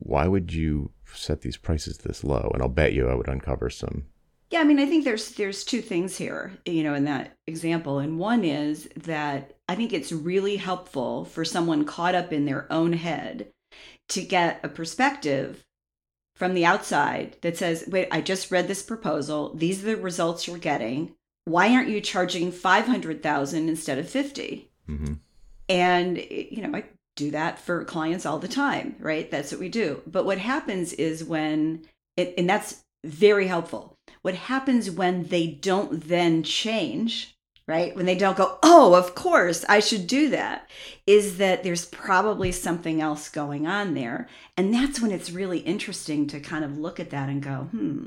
[0.00, 2.50] why would you set these prices this low?
[2.52, 4.06] And I'll bet you I would uncover some.
[4.50, 8.00] Yeah, I mean, I think there's there's two things here, you know, in that example,
[8.00, 12.70] and one is that I think it's really helpful for someone caught up in their
[12.70, 13.52] own head
[14.08, 15.64] to get a perspective
[16.34, 19.54] from the outside that says, "Wait, I just read this proposal.
[19.54, 21.14] These are the results you're getting.
[21.44, 25.14] Why aren't you charging five hundred thousand instead of 50 mm-hmm.
[25.68, 26.84] And you know, I
[27.16, 29.30] do that for clients all the time, right?
[29.30, 30.02] That's what we do.
[30.06, 31.84] But what happens is when,
[32.16, 33.96] it, and that's very helpful.
[34.22, 37.94] What happens when they don't then change, right?
[37.94, 40.68] When they don't go, oh, of course, I should do that,
[41.06, 44.28] is that there's probably something else going on there.
[44.56, 48.06] And that's when it's really interesting to kind of look at that and go, hmm,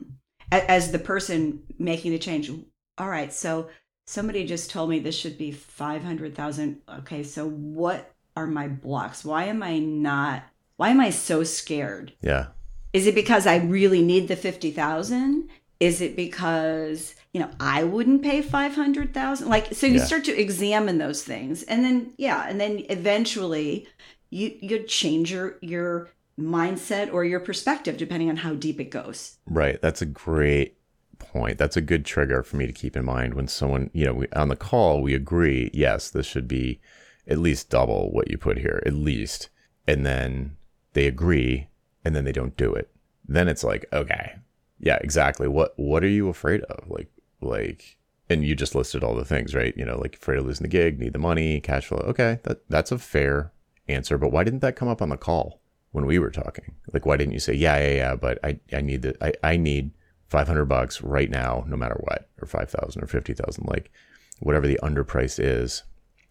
[0.51, 2.51] as the person making the change,
[2.97, 3.69] all right, so
[4.05, 6.81] somebody just told me this should be 500,000.
[6.99, 9.23] Okay, so what are my blocks?
[9.23, 10.43] Why am I not?
[10.77, 12.13] Why am I so scared?
[12.21, 12.47] Yeah.
[12.93, 15.49] Is it because I really need the 50,000?
[15.79, 19.47] Is it because, you know, I wouldn't pay 500,000?
[19.47, 20.05] Like so you yeah.
[20.05, 23.87] start to examine those things and then yeah, and then eventually
[24.29, 29.37] you you change your your mindset or your perspective depending on how deep it goes.
[29.45, 29.81] Right.
[29.81, 30.77] That's a great
[31.19, 31.57] point.
[31.57, 34.27] That's a good trigger for me to keep in mind when someone, you know, we,
[34.35, 36.79] on the call we agree, yes, this should be
[37.27, 39.49] at least double what you put here, at least.
[39.87, 40.57] And then
[40.93, 41.67] they agree
[42.03, 42.89] and then they don't do it.
[43.27, 44.35] Then it's like, okay,
[44.79, 45.47] yeah, exactly.
[45.47, 46.89] What what are you afraid of?
[46.89, 47.09] Like
[47.41, 47.97] like
[48.29, 49.75] and you just listed all the things, right?
[49.77, 51.99] You know, like afraid of losing the gig, need the money, cash flow.
[51.99, 53.53] Okay, that that's a fair
[53.87, 56.75] answer, but why didn't that come up on the call when we were talking?
[56.91, 59.57] Like why didn't you say, "Yeah, yeah, yeah, but I I need the I I
[59.57, 59.91] need
[60.33, 63.91] 500 bucks right now no matter what or 5,000 or 50,000 like
[64.39, 65.83] whatever the underprice is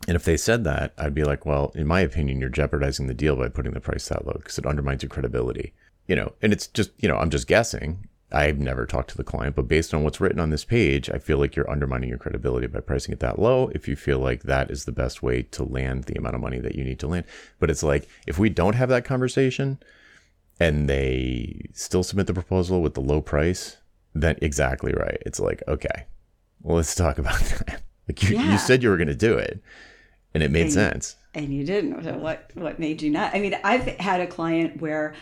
[0.08, 3.14] and if they said that, I'd be like, well, in my opinion, you're jeopardizing the
[3.14, 5.74] deal by putting the price that low because it undermines your credibility.
[6.06, 8.08] You know, and it's just, you know, I'm just guessing.
[8.32, 11.18] I've never talked to the client, but based on what's written on this page, I
[11.18, 13.68] feel like you're undermining your credibility by pricing it that low.
[13.74, 16.58] If you feel like that is the best way to land the amount of money
[16.58, 17.26] that you need to land.
[17.60, 19.78] But it's like, if we don't have that conversation
[20.58, 23.76] and they still submit the proposal with the low price,
[24.14, 25.18] then exactly right.
[25.26, 26.06] It's like, okay,
[26.62, 27.82] well, let's talk about that.
[28.08, 28.52] Like you, yeah.
[28.52, 29.62] you said you were going to do it
[30.34, 31.16] and it made and, sense.
[31.34, 32.02] And you didn't.
[32.04, 33.34] So what what made you not?
[33.34, 35.14] I mean, I've had a client where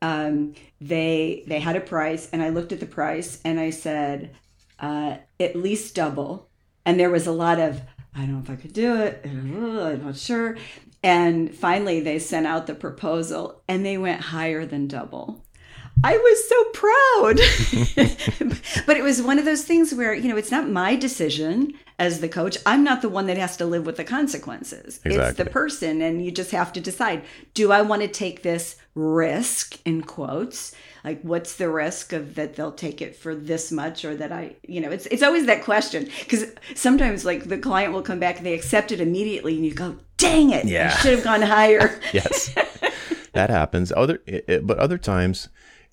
[0.00, 4.34] um, they they had a price, and I looked at the price, and I said
[4.78, 6.48] uh, at least double.
[6.84, 7.80] And there was a lot of
[8.14, 9.20] I don't know if I could do it.
[9.24, 10.58] I'm not sure.
[11.02, 15.44] And finally, they sent out the proposal, and they went higher than double.
[16.04, 17.36] I was so proud.
[18.86, 22.20] but it was one of those things where, you know, it's not my decision as
[22.20, 22.56] the coach.
[22.66, 25.00] I'm not the one that has to live with the consequences.
[25.04, 25.16] Exactly.
[25.28, 26.00] It's the person.
[26.02, 27.24] And you just have to decide
[27.54, 30.74] do I want to take this risk, in quotes,
[31.04, 34.54] like what's the risk of that they'll take it for this much or that i
[34.62, 36.44] you know it's it's always that question because
[36.76, 39.96] sometimes like the client will come back and they accept it immediately and you go
[40.16, 40.92] dang it Yeah.
[40.94, 42.54] I should have gone higher yes
[43.32, 45.48] that happens other it, it- but other times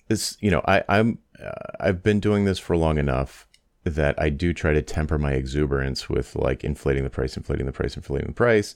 [0.08, 3.48] it's you know i i'm uh, i've been doing this for long enough
[3.90, 7.72] that i do try to temper my exuberance with like inflating the price inflating the
[7.72, 8.74] price inflating the price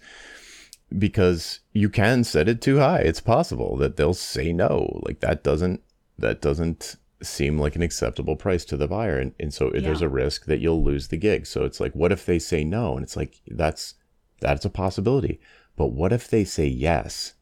[0.96, 3.00] because you can set it too high.
[3.00, 5.00] It's possible that they'll say no.
[5.04, 5.82] Like that doesn't
[6.18, 9.18] that doesn't seem like an acceptable price to the buyer.
[9.18, 11.46] And, and so there's a risk that you'll lose the gig.
[11.46, 12.94] So it's like what if they say no?
[12.94, 13.94] And it's like that's
[14.40, 15.40] that's a possibility.
[15.76, 17.34] But what if they say yes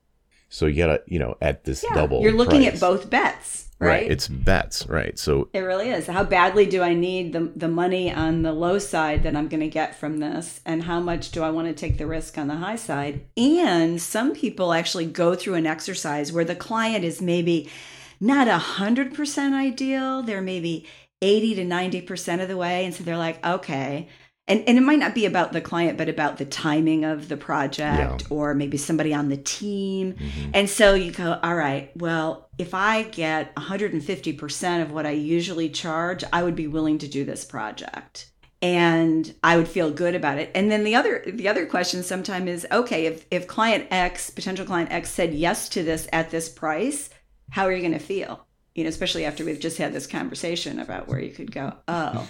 [0.52, 2.20] so you gotta, you know, at this yeah double.
[2.22, 2.74] you're looking price.
[2.74, 5.18] at both bets right, It's bets, right?
[5.18, 6.06] So It really is.
[6.06, 9.60] How badly do I need the the money on the low side that I'm going
[9.60, 12.48] to get from this, and how much do I want to take the risk on
[12.48, 13.22] the high side?
[13.36, 17.68] And some people actually go through an exercise where the client is maybe
[18.20, 20.22] not a hundred percent ideal.
[20.22, 20.86] They're maybe
[21.20, 24.08] eighty to ninety percent of the way, and so they're like, okay.
[24.48, 27.36] And, and it might not be about the client, but about the timing of the
[27.36, 30.14] project or maybe somebody on the team.
[30.14, 30.50] mhm.
[30.52, 35.68] And so you go, all right, well, if I get 150% of what I usually
[35.70, 38.30] charge, I would be willing to do this project.
[38.60, 40.50] And I would feel good about it.
[40.54, 44.64] And then the other the other question sometimes is, okay, if if client X, potential
[44.64, 47.10] client X said yes to this at this price,
[47.50, 48.46] how are you going to feel?
[48.74, 52.28] You know, especially after we've just had this conversation about where you could go, oh,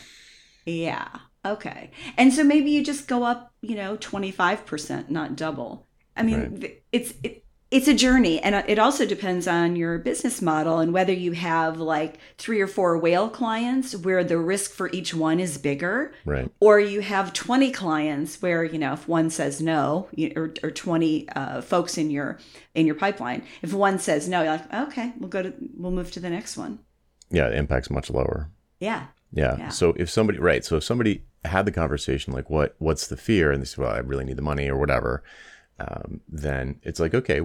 [0.64, 1.08] yeah,
[1.44, 1.90] okay.
[2.16, 5.86] And so maybe you just go up, you know, 25%, not double.
[6.16, 6.82] I mean, Right.
[6.92, 11.12] it's it, it's a journey and it also depends on your business model and whether
[11.14, 15.56] you have like three or four whale clients where the risk for each one is
[15.56, 20.34] bigger right, or you have 20 clients where you know if one says no you-
[20.36, 22.38] or, or 20 uh, folks in your
[22.74, 26.10] in your pipeline if one says no you're like okay we'll go to we'll move
[26.10, 26.78] to the next one
[27.30, 28.50] yeah, the impact's much lower.
[28.80, 29.56] yeah Yeah.
[29.56, 29.68] Yeah.
[29.70, 33.50] So if somebody, right, so if somebody had the conversation like, what, what's the fear,
[33.50, 35.22] and they say, well, I really need the money or whatever,
[35.78, 37.40] um, then it's like, okay,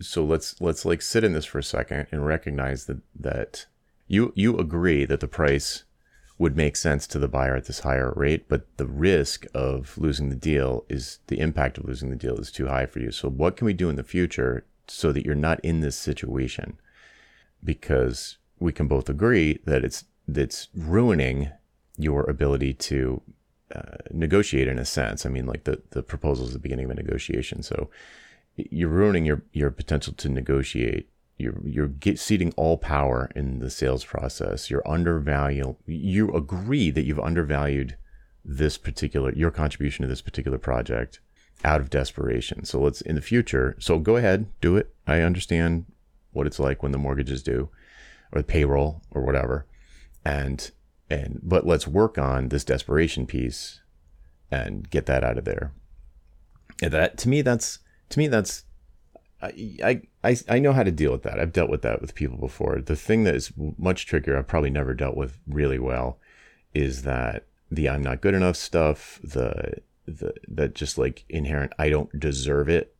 [0.00, 3.66] so let's let's like sit in this for a second and recognize that that
[4.06, 5.84] you you agree that the price
[6.36, 10.30] would make sense to the buyer at this higher rate, but the risk of losing
[10.30, 13.12] the deal is the impact of losing the deal is too high for you.
[13.12, 16.76] So what can we do in the future so that you're not in this situation?
[17.62, 21.50] Because we can both agree that it's that's ruining
[21.96, 23.22] your ability to
[23.74, 25.24] uh, negotiate in a sense.
[25.24, 27.90] I mean, like the the proposal is the beginning of a negotiation, so
[28.56, 31.08] you're ruining your your potential to negotiate.
[31.38, 34.70] You're you're get, ceding all power in the sales process.
[34.70, 35.76] You're undervalued.
[35.86, 37.96] You agree that you've undervalued
[38.44, 41.20] this particular your contribution to this particular project
[41.64, 42.64] out of desperation.
[42.64, 43.74] So let's in the future.
[43.78, 44.94] So go ahead, do it.
[45.06, 45.86] I understand
[46.32, 47.70] what it's like when the mortgage is due,
[48.32, 49.66] or the payroll, or whatever,
[50.24, 50.70] and
[51.14, 53.80] and but let's work on this desperation piece
[54.50, 55.72] and get that out of there.
[56.82, 57.78] And that to me, that's
[58.10, 58.64] to me that's
[59.42, 61.38] I, I I know how to deal with that.
[61.38, 62.80] I've dealt with that with people before.
[62.80, 66.18] The thing that is much trickier, I've probably never dealt with really well,
[66.72, 69.20] is that the I'm not good enough stuff.
[69.22, 72.94] The the that just like inherent I don't deserve it.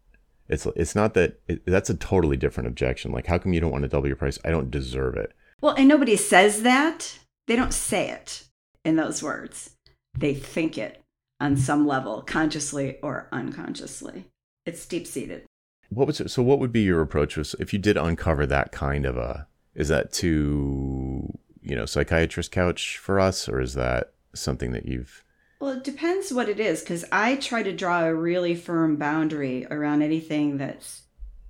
[0.48, 3.11] It's it's not that it, that's a totally different objection.
[3.11, 4.38] Like how come you don't want to double your price?
[4.44, 5.33] I don't deserve it.
[5.61, 8.44] well and nobody says that they don't say it
[8.85, 9.76] in those words
[10.16, 11.02] they think it
[11.40, 14.24] on some level consciously or unconsciously
[14.66, 15.44] it's deep seated
[15.90, 16.30] What was it?
[16.30, 19.46] So what would be your approach if if you did uncover that kind of a
[19.74, 25.22] is that too you know psychiatrist couch for us or is that something that you've
[25.61, 29.66] Well, it depends what it is because I try to draw a really firm boundary
[29.70, 31.02] around anything that's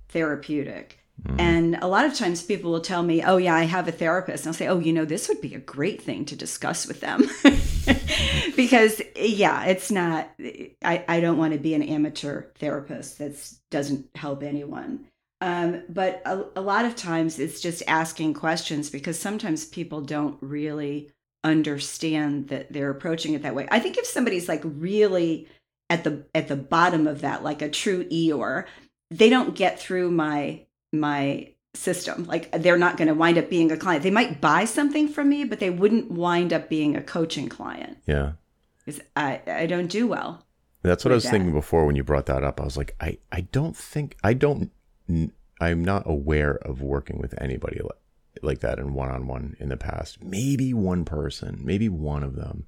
[0.09, 0.99] therapeutic.
[1.23, 1.39] Mhm.
[1.39, 4.45] And a lot of times people will tell me, oh, yeah, I have a therapist.
[4.45, 7.01] And I'll say, oh, you know, this would be a great thing to discuss with
[7.01, 7.29] them.
[8.55, 10.29] because, yeah, it's not,
[10.83, 13.35] I, I don't want to be an amateur therapist that
[13.71, 15.05] doesn't help anyone.
[15.41, 20.37] Um, but a, a lot of times it's just asking questions because sometimes people don't
[20.41, 21.11] really
[21.43, 23.67] understand that they're approaching it that way.
[23.69, 25.47] I think if somebody's like really
[25.89, 28.65] at the at the bottom of that, like a true Eeyore,
[29.11, 30.65] they don't get through my
[30.99, 32.25] my system.
[32.25, 34.03] Like they're not going to wind up being a client.
[34.03, 37.97] They might buy something from me, but they wouldn't wind up being a coaching client
[38.05, 38.33] yeah
[38.85, 40.45] because I I don't do well.
[40.83, 43.17] that's what i was thinking before when you brought that up i was like i
[43.31, 44.71] i don't think i don't
[45.59, 50.23] I'm not aware of working with anybody like, like that in one-on-one in the past
[50.23, 52.65] maybe one person maybe one of them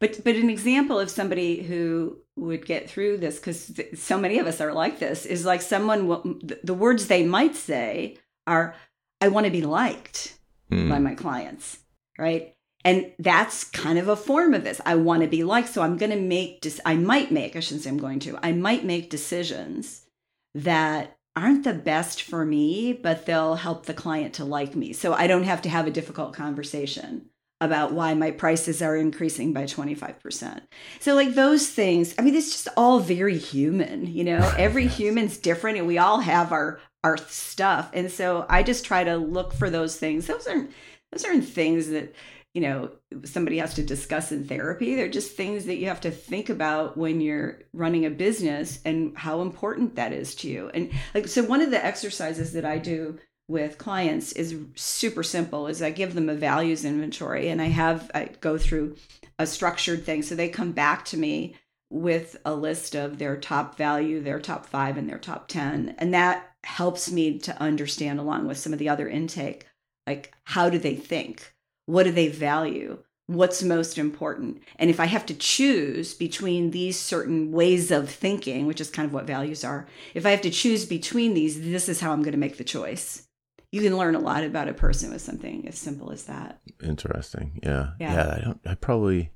[0.00, 4.38] But but an example of somebody who would get through this because th- so many
[4.38, 8.16] of us are like this is like someone will, the, the words they might say
[8.46, 8.74] are
[9.20, 10.38] I want to be liked.
[10.70, 10.88] mm.
[10.88, 11.78] by my clients,
[12.18, 12.54] right?
[12.84, 14.80] And that's kind of a form of this.
[14.86, 16.64] I want to be liked, so I'm going to make.
[16.84, 17.56] I might make.
[17.56, 18.38] I shouldn't say I'm going to.
[18.42, 20.06] I might make decisions
[20.54, 24.92] that aren't the best for me, but they'll help the client to like me.
[24.92, 27.26] So I don't have to have a difficult conversation
[27.60, 30.60] about why my prices are increasing by 25%.
[31.00, 34.52] So like those things, I mean it's just all very human, you know.
[34.56, 34.96] Every yes.
[34.96, 37.90] human's different and we all have our our stuff.
[37.94, 40.26] And so I just try to look for those things.
[40.26, 40.70] Those aren't
[41.12, 42.14] those aren't things that
[42.54, 42.90] you know
[43.24, 46.96] somebody has to discuss in therapy they're just things that you have to think about
[46.96, 51.42] when you're running a business and how important that is to you and like so
[51.42, 56.14] one of the exercises that i do with clients is super simple is i give
[56.14, 58.94] them a values inventory and i have i go through
[59.38, 61.54] a structured thing so they come back to me
[61.90, 66.12] with a list of their top value their top five and their top 10 and
[66.12, 69.66] that helps me to understand along with some of the other intake
[70.06, 71.54] like how do they think
[71.88, 72.98] what do they value?
[73.28, 74.62] What's most important?
[74.78, 79.06] And if I have to choose between these certain ways of thinking, which is kind
[79.06, 82.22] of what values are, if I have to choose between these, this is how I'm
[82.22, 83.27] going to make the choice.
[83.70, 86.60] You can learn a lot about a person with something as simple as that.
[86.82, 87.60] Interesting.
[87.62, 87.90] Yeah.
[88.00, 88.14] Yeah.
[88.14, 89.30] yeah I don't, I probably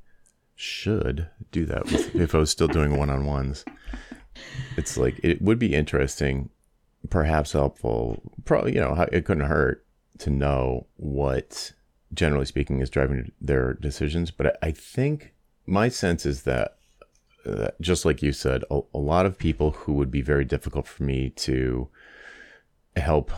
[0.54, 3.64] should do that with, if I was still doing one on ones.
[4.76, 6.48] It's like, it would be interesting,
[7.10, 8.22] perhaps helpful.
[8.46, 9.84] Probably, you know, it couldn't hurt
[10.18, 11.72] to know what
[12.14, 14.30] generally speaking, is driving their decisions.
[14.30, 15.34] But I think
[15.66, 16.76] my sense is that,
[17.46, 20.86] uh, just like you said, a, a, lot of people who would be very difficult
[20.86, 21.88] for me to
[22.96, 23.32] help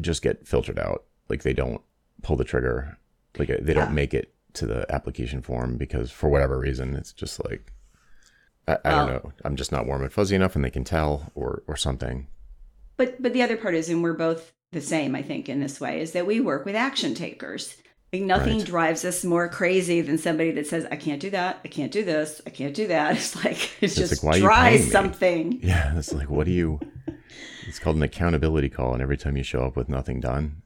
[0.00, 1.04] just get filtered out.
[1.28, 1.82] Like they don't
[2.22, 2.98] pull the trigger,
[3.38, 7.42] like they don't make it to the application form because for whatever reason, it's just
[7.44, 7.72] like,
[8.66, 9.12] I, I don't oh.
[9.12, 9.32] know.
[9.44, 12.26] I'm just not warm and fuzzy enough and they can tell or, or something.
[12.96, 15.80] But, but the other part is, and we're both the same, I think, in this
[15.80, 17.76] way, is that we work with action takers.
[18.12, 18.66] Like nothing right.
[18.66, 22.04] drives us more crazy than somebody that says, I can't do that, I can't do
[22.04, 23.12] this, I can't do that.
[23.16, 25.60] It's like it's, it's just like, try something.
[25.62, 25.96] Yeah.
[25.98, 26.80] It's like what do you
[27.78, 30.62] it's called an accountability call, and every time you show up with nothing done,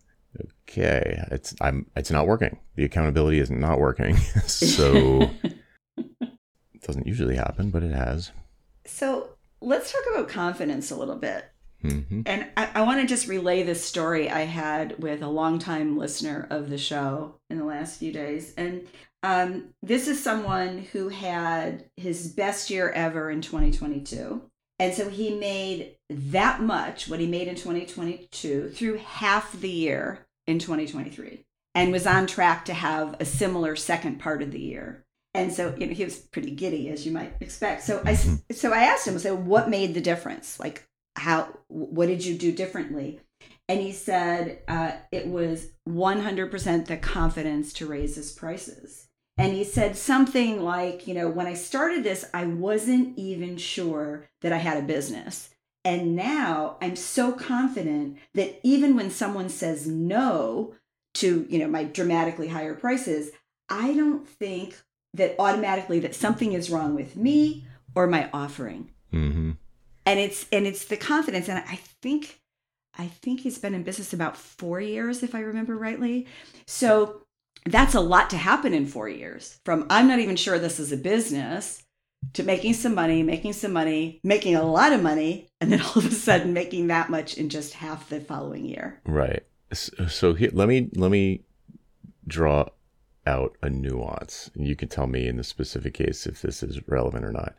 [0.66, 2.58] okay, it's I'm it's not working.
[2.74, 4.16] The accountability is not working.
[4.46, 6.30] so it
[6.86, 8.32] doesn't usually happen, but it has.
[8.86, 9.28] So
[9.60, 11.44] let's talk about confidence a little bit.
[11.84, 12.22] Mm-hmm.
[12.24, 16.46] And I, I want to just relay this story I had with a longtime listener
[16.48, 18.54] of the show in the last few days.
[18.56, 18.88] And
[19.22, 24.40] um, this is someone who had his best year ever in 2022.
[24.82, 30.26] And so he made that much, what he made in 2022, through half the year
[30.48, 31.44] in 2023
[31.76, 35.04] and was on track to have a similar second part of the year.
[35.34, 37.84] And so, you know, he was pretty giddy, as you might expect.
[37.84, 38.34] So I, mm-hmm.
[38.50, 40.58] so I asked him, so what made the difference?
[40.58, 43.20] Like, how what did you do differently
[43.68, 49.08] and he said uh, it was 100% the confidence to raise his prices
[49.38, 54.28] and he said something like you know when i started this i wasn't even sure
[54.40, 55.48] that i had a business.
[55.84, 60.74] And now i'm so confident that even when someone says no
[61.14, 63.30] to you know my dramatically higher prices
[63.68, 64.76] i don't think
[65.14, 68.90] that automatically that something is wrong with me or my offering.
[69.12, 69.52] Mm-hmm.
[70.06, 71.48] And it's and it's the confidence.
[71.48, 72.40] And i think
[72.98, 76.26] i think he's been in business about four years if i remember rightly.
[76.66, 77.21] So
[77.66, 80.92] that's a lot to happen in four years from i'm not even sure this is
[80.92, 81.82] a business
[82.32, 85.98] to making some money making some money making a lot of money and then all
[85.98, 89.00] of a sudden making that much in just half the following year.
[89.06, 89.44] Right.
[89.72, 91.44] So here, let me let me
[92.26, 92.66] draw
[93.26, 97.24] out a nuance you can tell me in the specific case if this is relevant
[97.24, 97.54] or not.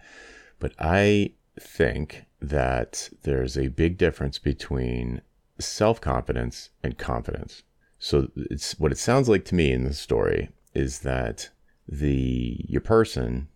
[0.60, 5.22] But i think that there's a big difference between
[5.60, 7.64] self confidence and confidence.
[8.04, 11.51] So it's what it sounds like to me in the story is that
[11.88, 13.47] the your person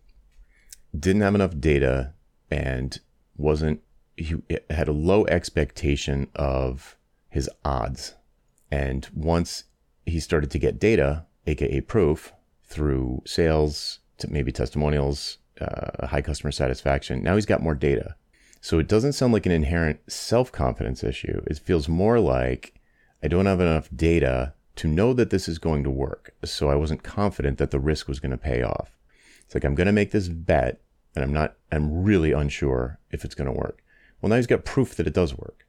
[0.98, 2.14] didn't have enough data
[2.50, 2.98] and
[3.36, 3.82] wasn't
[4.16, 4.36] he
[4.70, 6.96] had a low expectation of
[7.28, 8.14] his odds.
[8.70, 9.64] And once
[10.06, 12.32] he started to get data, aka proof,
[12.64, 13.98] through sales,
[14.30, 17.22] maybe testimonials, uh, high customer satisfaction.
[17.22, 18.16] Now he's got more data.
[18.62, 21.42] So it doesn't sound like an inherent self confidence issue.
[21.46, 22.77] It feels more like
[23.22, 26.34] I don't have enough data to know that this is going to work.
[26.44, 28.96] So I wasn't confident that the risk was going to pay off.
[29.44, 30.80] It's like I'm going to make this bet
[31.14, 33.82] and I'm not, I'm really unsure if it's going to work.
[34.20, 35.66] Well, now he's got proof that it does work.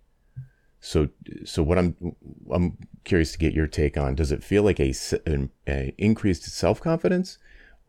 [0.79, 1.09] So,
[1.43, 2.15] so what I'm,
[2.51, 4.93] I'm curious to get your take on, does it feel like a,
[5.25, 7.37] an a increased self confidence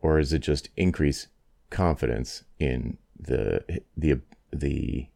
[0.01, 1.27] or is it just increased
[1.69, 4.19] confidence in the the
[4.51, 5.07] the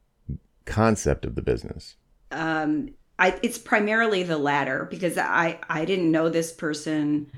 [0.66, 1.96] concept of the business?
[2.32, 7.32] Um, I, it's primarily the latter because I, I didn't know this person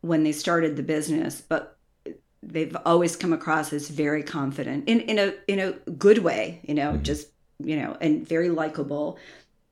[0.00, 1.78] when they started the business, but
[2.42, 6.74] they've always come across as very confident in, in a in a good way, you
[6.74, 7.02] know, mm-hmm.
[7.02, 7.28] just
[7.58, 9.18] you know, and very likable.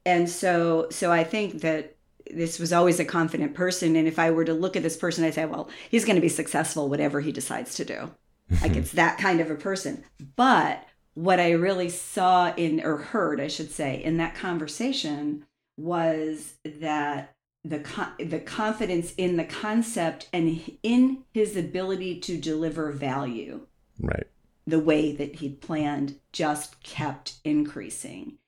[0.07, 1.97] And so so I think that
[2.31, 3.97] this was always a confident person.
[3.97, 6.23] And if I were to look at this person, I'd say, well, he's going to
[6.23, 8.11] be successful, whatever he decides to do.
[8.63, 10.05] like it's that kind of a person.
[10.37, 15.47] But what I really saw in, or heard, I should say, in that conversation
[15.77, 17.35] was that
[17.65, 23.67] the con- the confidence in the concept and in his ability to deliver value
[23.99, 24.27] right.
[24.67, 28.39] the way that he'd planned just kept increasing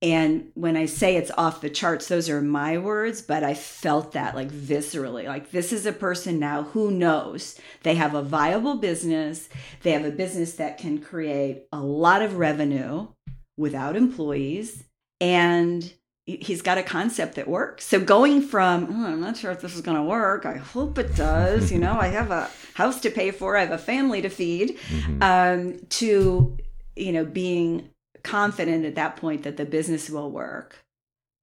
[0.00, 4.12] and when I say it's off the charts, those are my words, but I felt
[4.12, 5.26] that like viscerally.
[5.26, 9.48] Like, this is a person now who knows they have a viable business,
[9.82, 13.08] they have a business that can create a lot of revenue
[13.56, 14.84] without employees,
[15.20, 15.92] and
[16.26, 17.84] he's got a concept that works.
[17.84, 20.96] So, going from, oh, I'm not sure if this is going to work, I hope
[20.98, 24.22] it does, you know, I have a house to pay for, I have a family
[24.22, 25.22] to feed, mm-hmm.
[25.22, 26.56] um, to,
[26.94, 27.90] you know, being
[28.22, 30.84] confident at that point that the business will work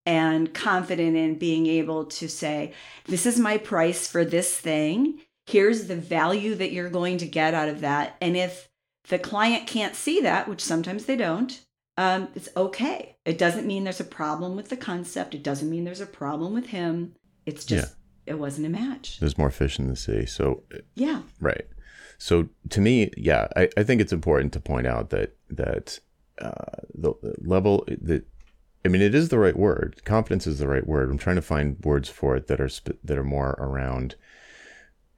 [0.06, 2.74] and confident in being able to say,
[3.06, 5.22] This is my price for this thing.
[5.48, 8.16] Here's the value that you're going to get out of that.
[8.22, 8.70] And if
[9.10, 11.60] the client can't see that, which sometimes they don't,
[11.98, 13.16] um, it's okay.
[13.26, 15.36] It doesn't mean there's a problem with the concept.
[15.36, 17.14] It doesn't mean there's a problem with him.
[17.46, 17.96] It's just,
[18.26, 18.34] yeah.
[18.34, 19.20] it wasn't a match.
[19.20, 20.26] There's more fish in the sea.
[20.26, 20.64] So,
[20.96, 21.22] yeah.
[21.40, 21.68] Right.
[22.18, 26.00] So to me, yeah, I, I think it's important to point out that, that
[26.40, 28.26] uh, the level that
[28.86, 30.02] I mean, it is the right word.
[30.06, 31.10] Confidence is the right word.
[31.10, 34.16] I'm trying to find words for it that are sp- that are more around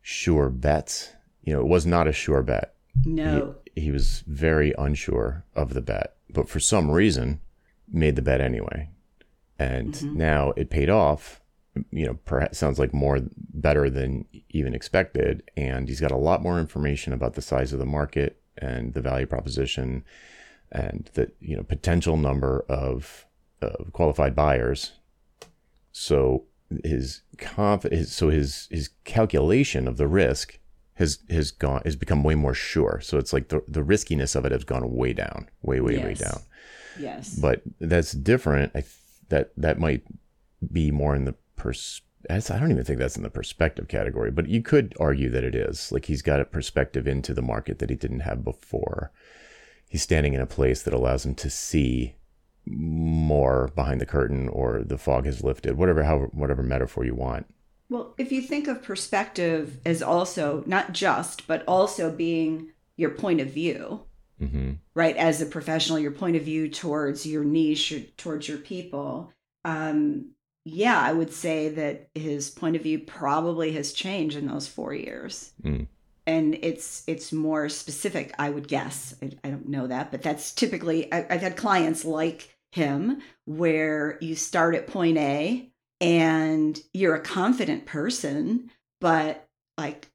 [0.02, 1.12] sure bets.
[1.44, 2.76] You know, it was not a sure bet.
[3.04, 7.42] No, he, he was very unsure of the bet, but for some reason,
[7.92, 8.90] made the bet anyway,
[9.60, 10.18] and mm-hmm.
[10.18, 11.42] now it paid off.
[11.92, 13.20] You know, perhaps sounds like more
[13.54, 17.80] better than even expected, and he's got a lot more information about the size of
[17.80, 20.06] the market and the value proposition
[20.72, 23.26] and the you know potential number of,
[23.62, 24.94] of qualified buyers.
[25.92, 26.46] So
[26.84, 30.60] his conf his, so his his calculation of the risk
[30.96, 33.00] has has gone has become way more sure.
[33.02, 36.04] So it's like the the riskiness of it has gone way down, way way yes.
[36.04, 36.42] way down.
[37.00, 37.36] Yes.
[37.36, 38.72] But that's different.
[38.76, 38.94] I th-
[39.30, 40.04] that that might
[40.72, 42.02] be more in the pers.
[42.30, 45.56] I don't even think that's in the perspective category, but you could argue that it
[45.56, 45.92] is.
[45.92, 49.12] Like he's got a perspective into the market that he didn't have before
[49.88, 52.16] he's standing in a place that allows him to see
[52.66, 57.46] more behind the curtain or the fog has lifted whatever how whatever metaphor you want.
[57.90, 63.40] Well if you think of perspective as also not just but also being your point
[63.40, 64.02] of view
[64.42, 64.74] mm-hmm.
[64.94, 65.16] right?
[65.16, 69.32] As a professional your point of view towards your niche or towards your people.
[69.64, 70.32] Um
[70.70, 74.94] yeah i would say that his point of view probably has changed in those four
[74.94, 75.54] years.
[75.64, 75.88] Mm
[76.28, 79.16] and it's it's more specific i would guess.
[79.24, 84.18] I, I don't know that but that's typically I, i've had clients like him where
[84.22, 88.70] you start at point a and you're a confident person
[89.02, 89.48] but
[89.78, 90.10] like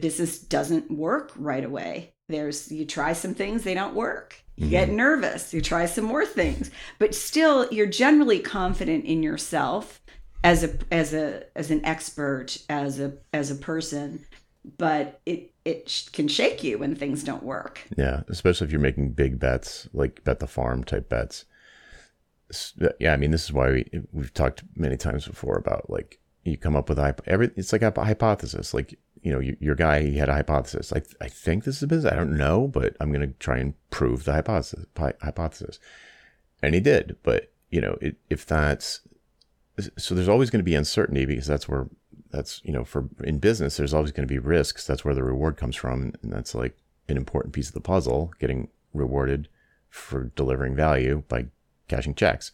[0.00, 2.14] business doesn't work right away.
[2.28, 4.42] There's you try some things they don't work.
[4.56, 4.70] You mm-hmm.
[4.70, 10.02] get nervous you try some more things but still you're generally confident in yourself
[10.44, 14.24] as a as a as an expert as a as a person
[14.76, 17.82] but it it can shake you when things don't work.
[17.96, 21.44] Yeah, especially if you're making big bets, like bet the farm type bets.
[22.98, 26.56] Yeah, I mean, this is why we we've talked many times before about like you
[26.56, 27.50] come up with every.
[27.56, 28.74] It's like a hypothesis.
[28.74, 30.92] Like you know, your guy he had a hypothesis.
[30.92, 32.12] Like I think this is a business.
[32.12, 34.86] I don't know, but I'm to try and prove the hypothesis.
[34.96, 35.78] Hypothesis,
[36.62, 37.16] and he did.
[37.22, 37.98] But you know,
[38.30, 39.00] if that's
[39.96, 41.88] so, there's always going to be uncertainty because that's where
[42.30, 45.22] that's you know for in business there's always going to be risks that's where the
[45.22, 46.76] reward comes from and that's like
[47.08, 49.48] an important piece of the puzzle getting rewarded
[49.88, 51.46] for delivering value by
[51.88, 52.52] cashing checks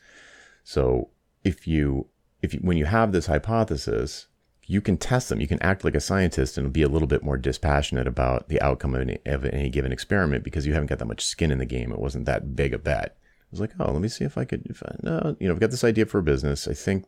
[0.62, 1.09] so
[1.43, 2.07] if you
[2.43, 4.27] if you, when you have this hypothesis
[4.66, 7.25] you can test them you can act like a scientist and be a little bit
[7.25, 10.99] more dispassionate about the outcome of any, of any given experiment because you haven't got
[10.99, 13.75] that much skin in the game it wasn't that big a bet I was like,
[13.79, 14.66] oh, let me see if I could.
[14.66, 16.66] If I, no, you know, I've got this idea for a business.
[16.66, 17.05] I think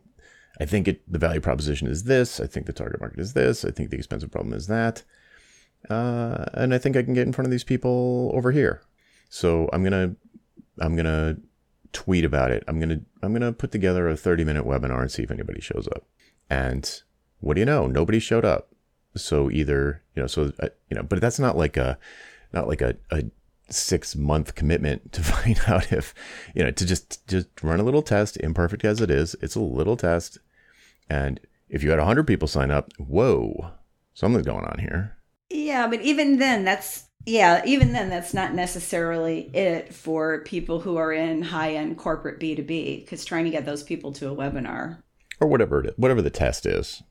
[0.59, 2.39] I think it, the value proposition is this.
[2.39, 3.63] I think the target market is this.
[3.63, 5.03] I think the expensive problem is that.
[5.89, 8.81] Uh, and I think I can get in front of these people over here.
[9.29, 10.15] So I'm gonna
[10.79, 11.37] I'm gonna
[11.93, 12.63] tweet about it.
[12.67, 15.87] I'm gonna I'm gonna put together a 30 minute webinar and see if anybody shows
[15.95, 16.05] up.
[16.49, 17.01] And
[17.39, 17.87] what do you know?
[17.87, 18.69] Nobody showed up.
[19.15, 21.97] So either you know, so uh, you know, but that's not like a
[22.53, 23.25] not like a, a
[23.69, 26.13] six month commitment to find out if
[26.55, 29.59] you know to just just run a little test imperfect as it is it's a
[29.59, 30.39] little test
[31.09, 31.39] and
[31.69, 33.71] if you had 100 people sign up whoa
[34.13, 35.17] something's going on here.
[35.49, 40.97] Yeah but even then that's yeah even then that's not necessarily it for people who
[40.97, 45.01] are in high end corporate b2b because trying to get those people to a webinar.
[45.39, 47.03] Or whatever it is, whatever the test is.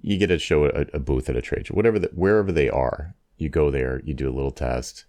[0.00, 2.68] You get to show a, a booth at a trade show whatever the, wherever they
[2.68, 3.14] are.
[3.36, 5.04] You go there you do a little test.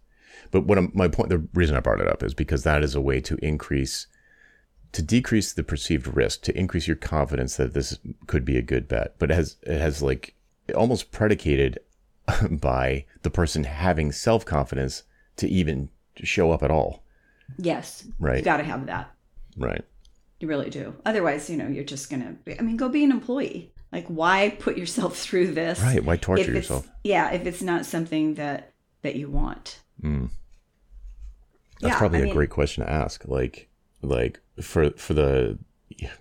[0.51, 2.95] But what I'm, my point, the reason I brought it up is because that is
[2.95, 4.07] a way to increase,
[4.91, 8.87] to decrease the perceived risk, to increase your confidence that this could be a good
[8.87, 9.15] bet.
[9.19, 10.35] But it has, it has like
[10.75, 11.79] almost predicated
[12.51, 15.03] by the person having self confidence
[15.37, 17.03] to even show up at all.
[17.57, 18.07] Yes.
[18.19, 18.37] Right.
[18.37, 19.11] You got to have that.
[19.57, 19.83] Right.
[20.39, 20.95] You really do.
[21.05, 23.73] Otherwise, you know, you're just going to, I mean, go be an employee.
[23.91, 25.81] Like, why put yourself through this?
[25.81, 26.03] Right.
[26.03, 26.89] Why torture yourself?
[27.03, 27.31] Yeah.
[27.31, 29.79] If it's not something that, that you want.
[30.01, 30.29] Mm.
[31.81, 33.25] That's yeah, probably I a mean, great question to ask.
[33.25, 33.69] Like,
[34.01, 35.59] like for for the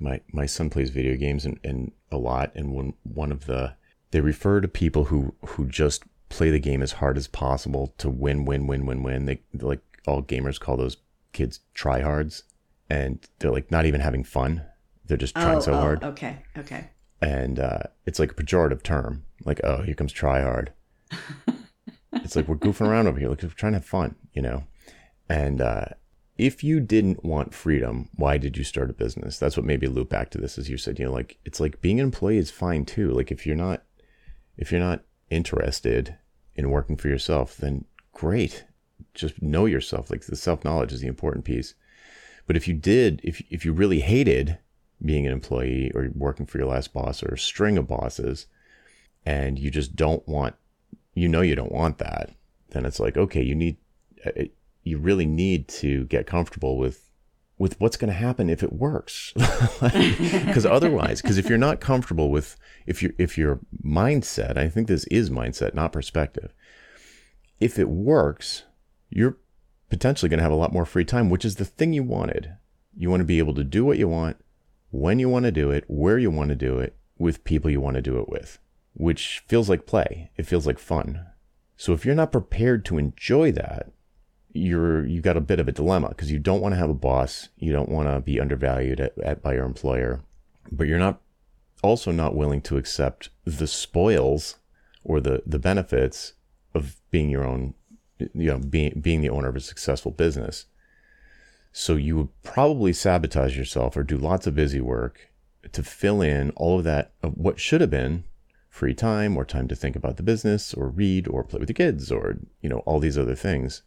[0.01, 3.75] my my son plays video games and, and a lot, and when one of the
[4.11, 8.09] they refer to people who who just play the game as hard as possible to
[8.09, 9.27] win, win, win, win, win.
[9.27, 10.97] They like all gamers call those
[11.33, 12.43] kids tryhards,
[12.89, 14.63] and they're like not even having fun.
[15.07, 16.05] They're just trying oh, so oh, hard.
[16.05, 16.91] Okay, okay.
[17.21, 20.69] And uh, it's like a pejorative term, like oh, here comes tryhard.
[22.13, 24.65] it's like we're goofing around over here, like we're trying to have fun, you know.
[25.29, 25.87] And uh,
[26.39, 29.39] if you didn't want freedom, why did you start a business?
[29.39, 30.99] That's what made me loop back to this, as you said.
[30.99, 33.11] You know, like it's like being an employee is fine too.
[33.11, 33.83] Like if you're not,
[34.57, 36.17] if you're not interested
[36.55, 38.65] in working for yourself, then great.
[39.15, 40.11] Just know yourself.
[40.11, 41.75] Like the self knowledge is the important piece.
[42.47, 44.59] But if you did, if if you really hated
[45.05, 48.47] being an employee or working for your last boss or a string of bosses,
[49.27, 50.55] and you just don't want,
[51.15, 52.31] you know, you don't want that,
[52.71, 53.77] then it's like okay, you need
[54.25, 54.45] uh,
[54.89, 57.09] you really need to get comfortable with
[57.59, 59.35] with what's going to happen if it works.
[59.81, 64.89] Because otherwise because if you're not comfortable with if your if your mindset i think
[64.89, 66.53] this is mindset not perspective.
[67.61, 68.65] If it works
[69.11, 69.37] you're
[69.89, 72.55] potentially going to have a lot more free time which is the thing you wanted.
[72.97, 74.37] You want to be able to do what you want
[74.91, 77.81] when you want to do it where you want to do it with people you
[77.81, 78.59] want to do it with
[78.95, 80.31] which feels like play.
[80.37, 81.25] It feels like fun.
[81.77, 83.93] So if you're not prepared to enjoy that
[84.53, 86.95] you're you got a bit of a dilemma because you don't want to have a
[86.95, 90.21] boss, you don't want to be undervalued at, at, by your employer,
[90.73, 91.21] but you're not
[91.83, 94.57] also not willing to accept the spoils
[95.05, 96.35] or the the benefits
[96.75, 97.75] of being your own,
[98.19, 100.67] you know, being being the owner of a successful business.
[101.73, 105.31] So you would probably sabotage yourself or do lots of busy work
[105.71, 108.25] to fill in all of that of what should have been
[108.71, 111.75] free time or time to think about the business or read or play with the
[111.75, 113.83] kids or you know all these other things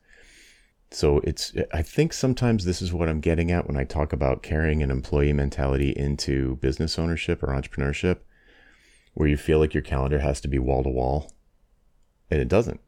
[0.91, 4.43] so it's i think sometimes this is what i'm getting at when i talk about
[4.43, 8.17] carrying an employee mentality into business ownership or entrepreneurship
[9.13, 11.31] where you feel like your calendar has to be wall to wall
[12.29, 12.81] and it doesn't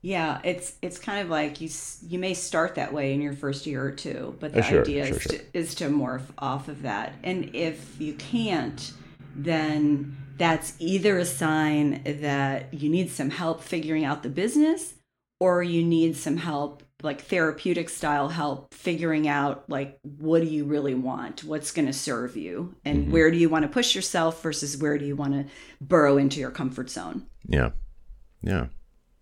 [0.00, 1.68] yeah it's it's kind of like you
[2.02, 4.80] you may start that way in your first year or two but the uh, sure,
[4.82, 5.38] idea sure, is, sure.
[5.38, 8.92] To, is to morph off of that and if you can't
[9.34, 14.94] then that's either a sign that you need some help figuring out the business
[15.40, 20.64] or you need some help like therapeutic style help figuring out like what do you
[20.64, 21.44] really want?
[21.44, 22.74] What's going to serve you?
[22.84, 23.12] And mm-hmm.
[23.12, 26.40] where do you want to push yourself versus where do you want to burrow into
[26.40, 27.26] your comfort zone?
[27.46, 27.70] Yeah.
[28.42, 28.66] Yeah.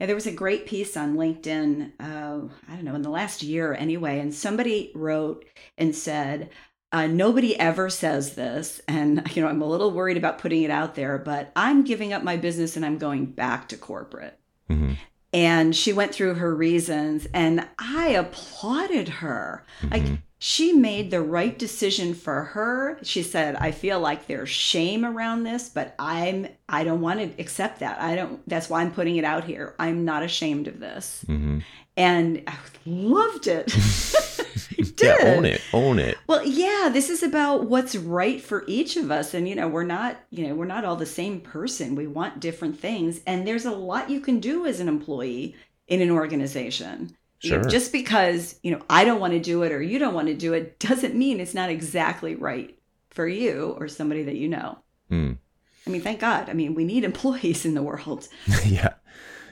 [0.00, 3.40] Yeah, there was a great piece on LinkedIn, uh, I don't know, in the last
[3.42, 5.44] year anyway, and somebody wrote
[5.78, 6.50] and said,
[6.90, 10.70] uh, nobody ever says this, and you know I'm a little worried about putting it
[10.72, 14.38] out there, but I'm giving up my business and I'm going back to corporate.
[14.68, 14.94] Mm-hmm
[15.32, 19.64] and she went through her reasons and i applauded her.
[19.80, 19.92] Mm-hmm.
[19.92, 22.98] like she made the right decision for her.
[23.02, 27.40] She said i feel like there's shame around this but i'm i don't want to
[27.40, 28.00] accept that.
[28.00, 29.74] I don't that's why i'm putting it out here.
[29.78, 31.24] I'm not ashamed of this.
[31.28, 31.60] Mm-hmm.
[31.96, 32.54] and i
[32.86, 33.72] loved it
[34.98, 39.10] yeah own it own it well yeah this is about what's right for each of
[39.10, 42.06] us and you know we're not you know we're not all the same person we
[42.06, 45.54] want different things and there's a lot you can do as an employee
[45.88, 47.56] in an organization Sure.
[47.56, 50.14] You know, just because, you know, I don't want to do it or you don't
[50.14, 52.78] want to do it doesn't mean it's not exactly right
[53.10, 54.78] for you or somebody that you know.
[55.10, 55.38] Mm.
[55.84, 56.48] I mean, thank God.
[56.48, 58.28] I mean, we need employees in the world.
[58.64, 58.94] yeah.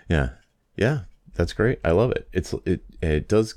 [0.08, 0.30] Yeah.
[0.76, 1.00] Yeah.
[1.34, 1.80] That's great.
[1.84, 2.28] I love it.
[2.32, 3.54] It's it it does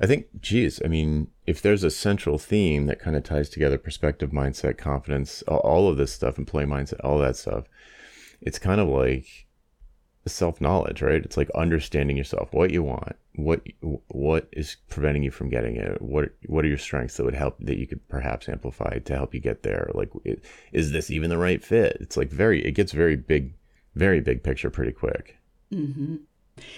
[0.00, 3.76] I think geez, I mean, if there's a central theme that kind of ties together
[3.76, 7.64] perspective, mindset, confidence, all of this stuff, employee mindset, all that stuff,
[8.40, 9.46] it's kind of like
[10.26, 11.22] self knowledge, right?
[11.22, 13.62] It's like understanding yourself, what you want, what
[14.08, 17.56] what is preventing you from getting it, what what are your strengths that would help
[17.60, 19.90] that you could perhaps amplify to help you get there.
[19.94, 20.10] Like,
[20.72, 21.98] is this even the right fit?
[22.00, 23.54] It's like very, it gets very big,
[23.94, 25.36] very big picture pretty quick.
[25.72, 26.16] Mm-hmm.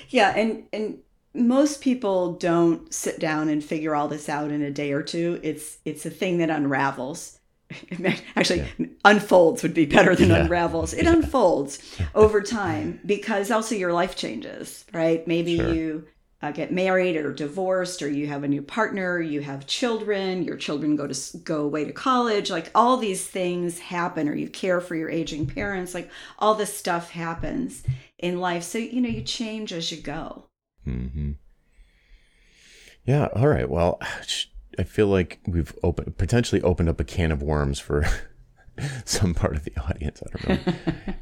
[0.08, 0.98] Yeah, and and
[1.34, 5.40] most people don't sit down and figure all this out in a day or two.
[5.42, 7.38] It's it's a thing that unravels.
[8.36, 8.86] Actually, yeah.
[9.04, 10.42] unfolds would be better than yeah.
[10.42, 10.92] unravels.
[10.92, 11.14] It yeah.
[11.14, 15.26] unfolds over time because also your life changes, right?
[15.26, 15.72] Maybe sure.
[15.72, 16.06] you
[16.42, 20.56] uh, get married or divorced, or you have a new partner, you have children, your
[20.56, 22.50] children go to go away to college.
[22.50, 25.94] Like all these things happen, or you care for your aging parents.
[25.94, 27.84] Like all this stuff happens
[28.18, 28.64] in life.
[28.64, 30.48] So you know you change as you go.
[30.86, 31.32] Mm-hmm.
[33.04, 33.28] Yeah.
[33.34, 33.68] All right.
[33.68, 34.00] Well,
[34.78, 38.06] I feel like we've opened potentially opened up a can of worms for
[39.04, 40.22] some part of the audience.
[40.22, 40.72] I don't know.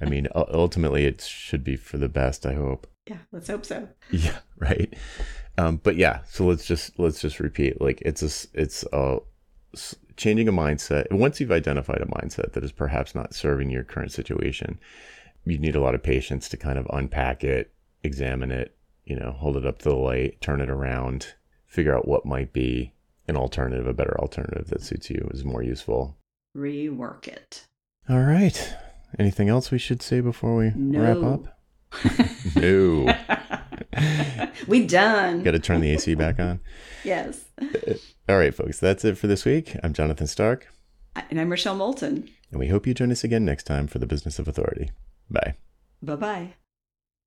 [0.00, 2.46] I mean, ultimately, it should be for the best.
[2.46, 2.86] I hope.
[3.06, 3.18] Yeah.
[3.32, 3.88] Let's hope so.
[4.10, 4.38] Yeah.
[4.58, 4.94] Right.
[5.58, 6.20] Um, but yeah.
[6.28, 7.80] So let's just let's just repeat.
[7.80, 9.18] Like it's a it's a
[10.16, 11.10] changing a mindset.
[11.10, 14.78] Once you've identified a mindset that is perhaps not serving your current situation,
[15.44, 17.72] you need a lot of patience to kind of unpack it,
[18.04, 21.34] examine it, you know, hold it up to the light, turn it around,
[21.66, 22.92] figure out what might be
[23.28, 26.16] an alternative, a better alternative that suits you, is more useful.
[26.56, 27.64] Rework it.
[28.08, 28.74] All right.
[29.18, 31.00] Anything else we should say before we no.
[31.00, 31.60] wrap up?
[32.56, 33.12] no.
[34.66, 35.42] we done.
[35.42, 36.60] Got to turn the AC back on.
[37.04, 37.44] yes.
[38.28, 38.78] All right, folks.
[38.78, 39.76] That's it for this week.
[39.82, 40.68] I'm Jonathan Stark.
[41.30, 42.28] And I'm Rochelle Moulton.
[42.50, 44.90] And we hope you join us again next time for the Business of Authority.
[45.28, 45.54] Bye.
[46.02, 46.54] Bye bye.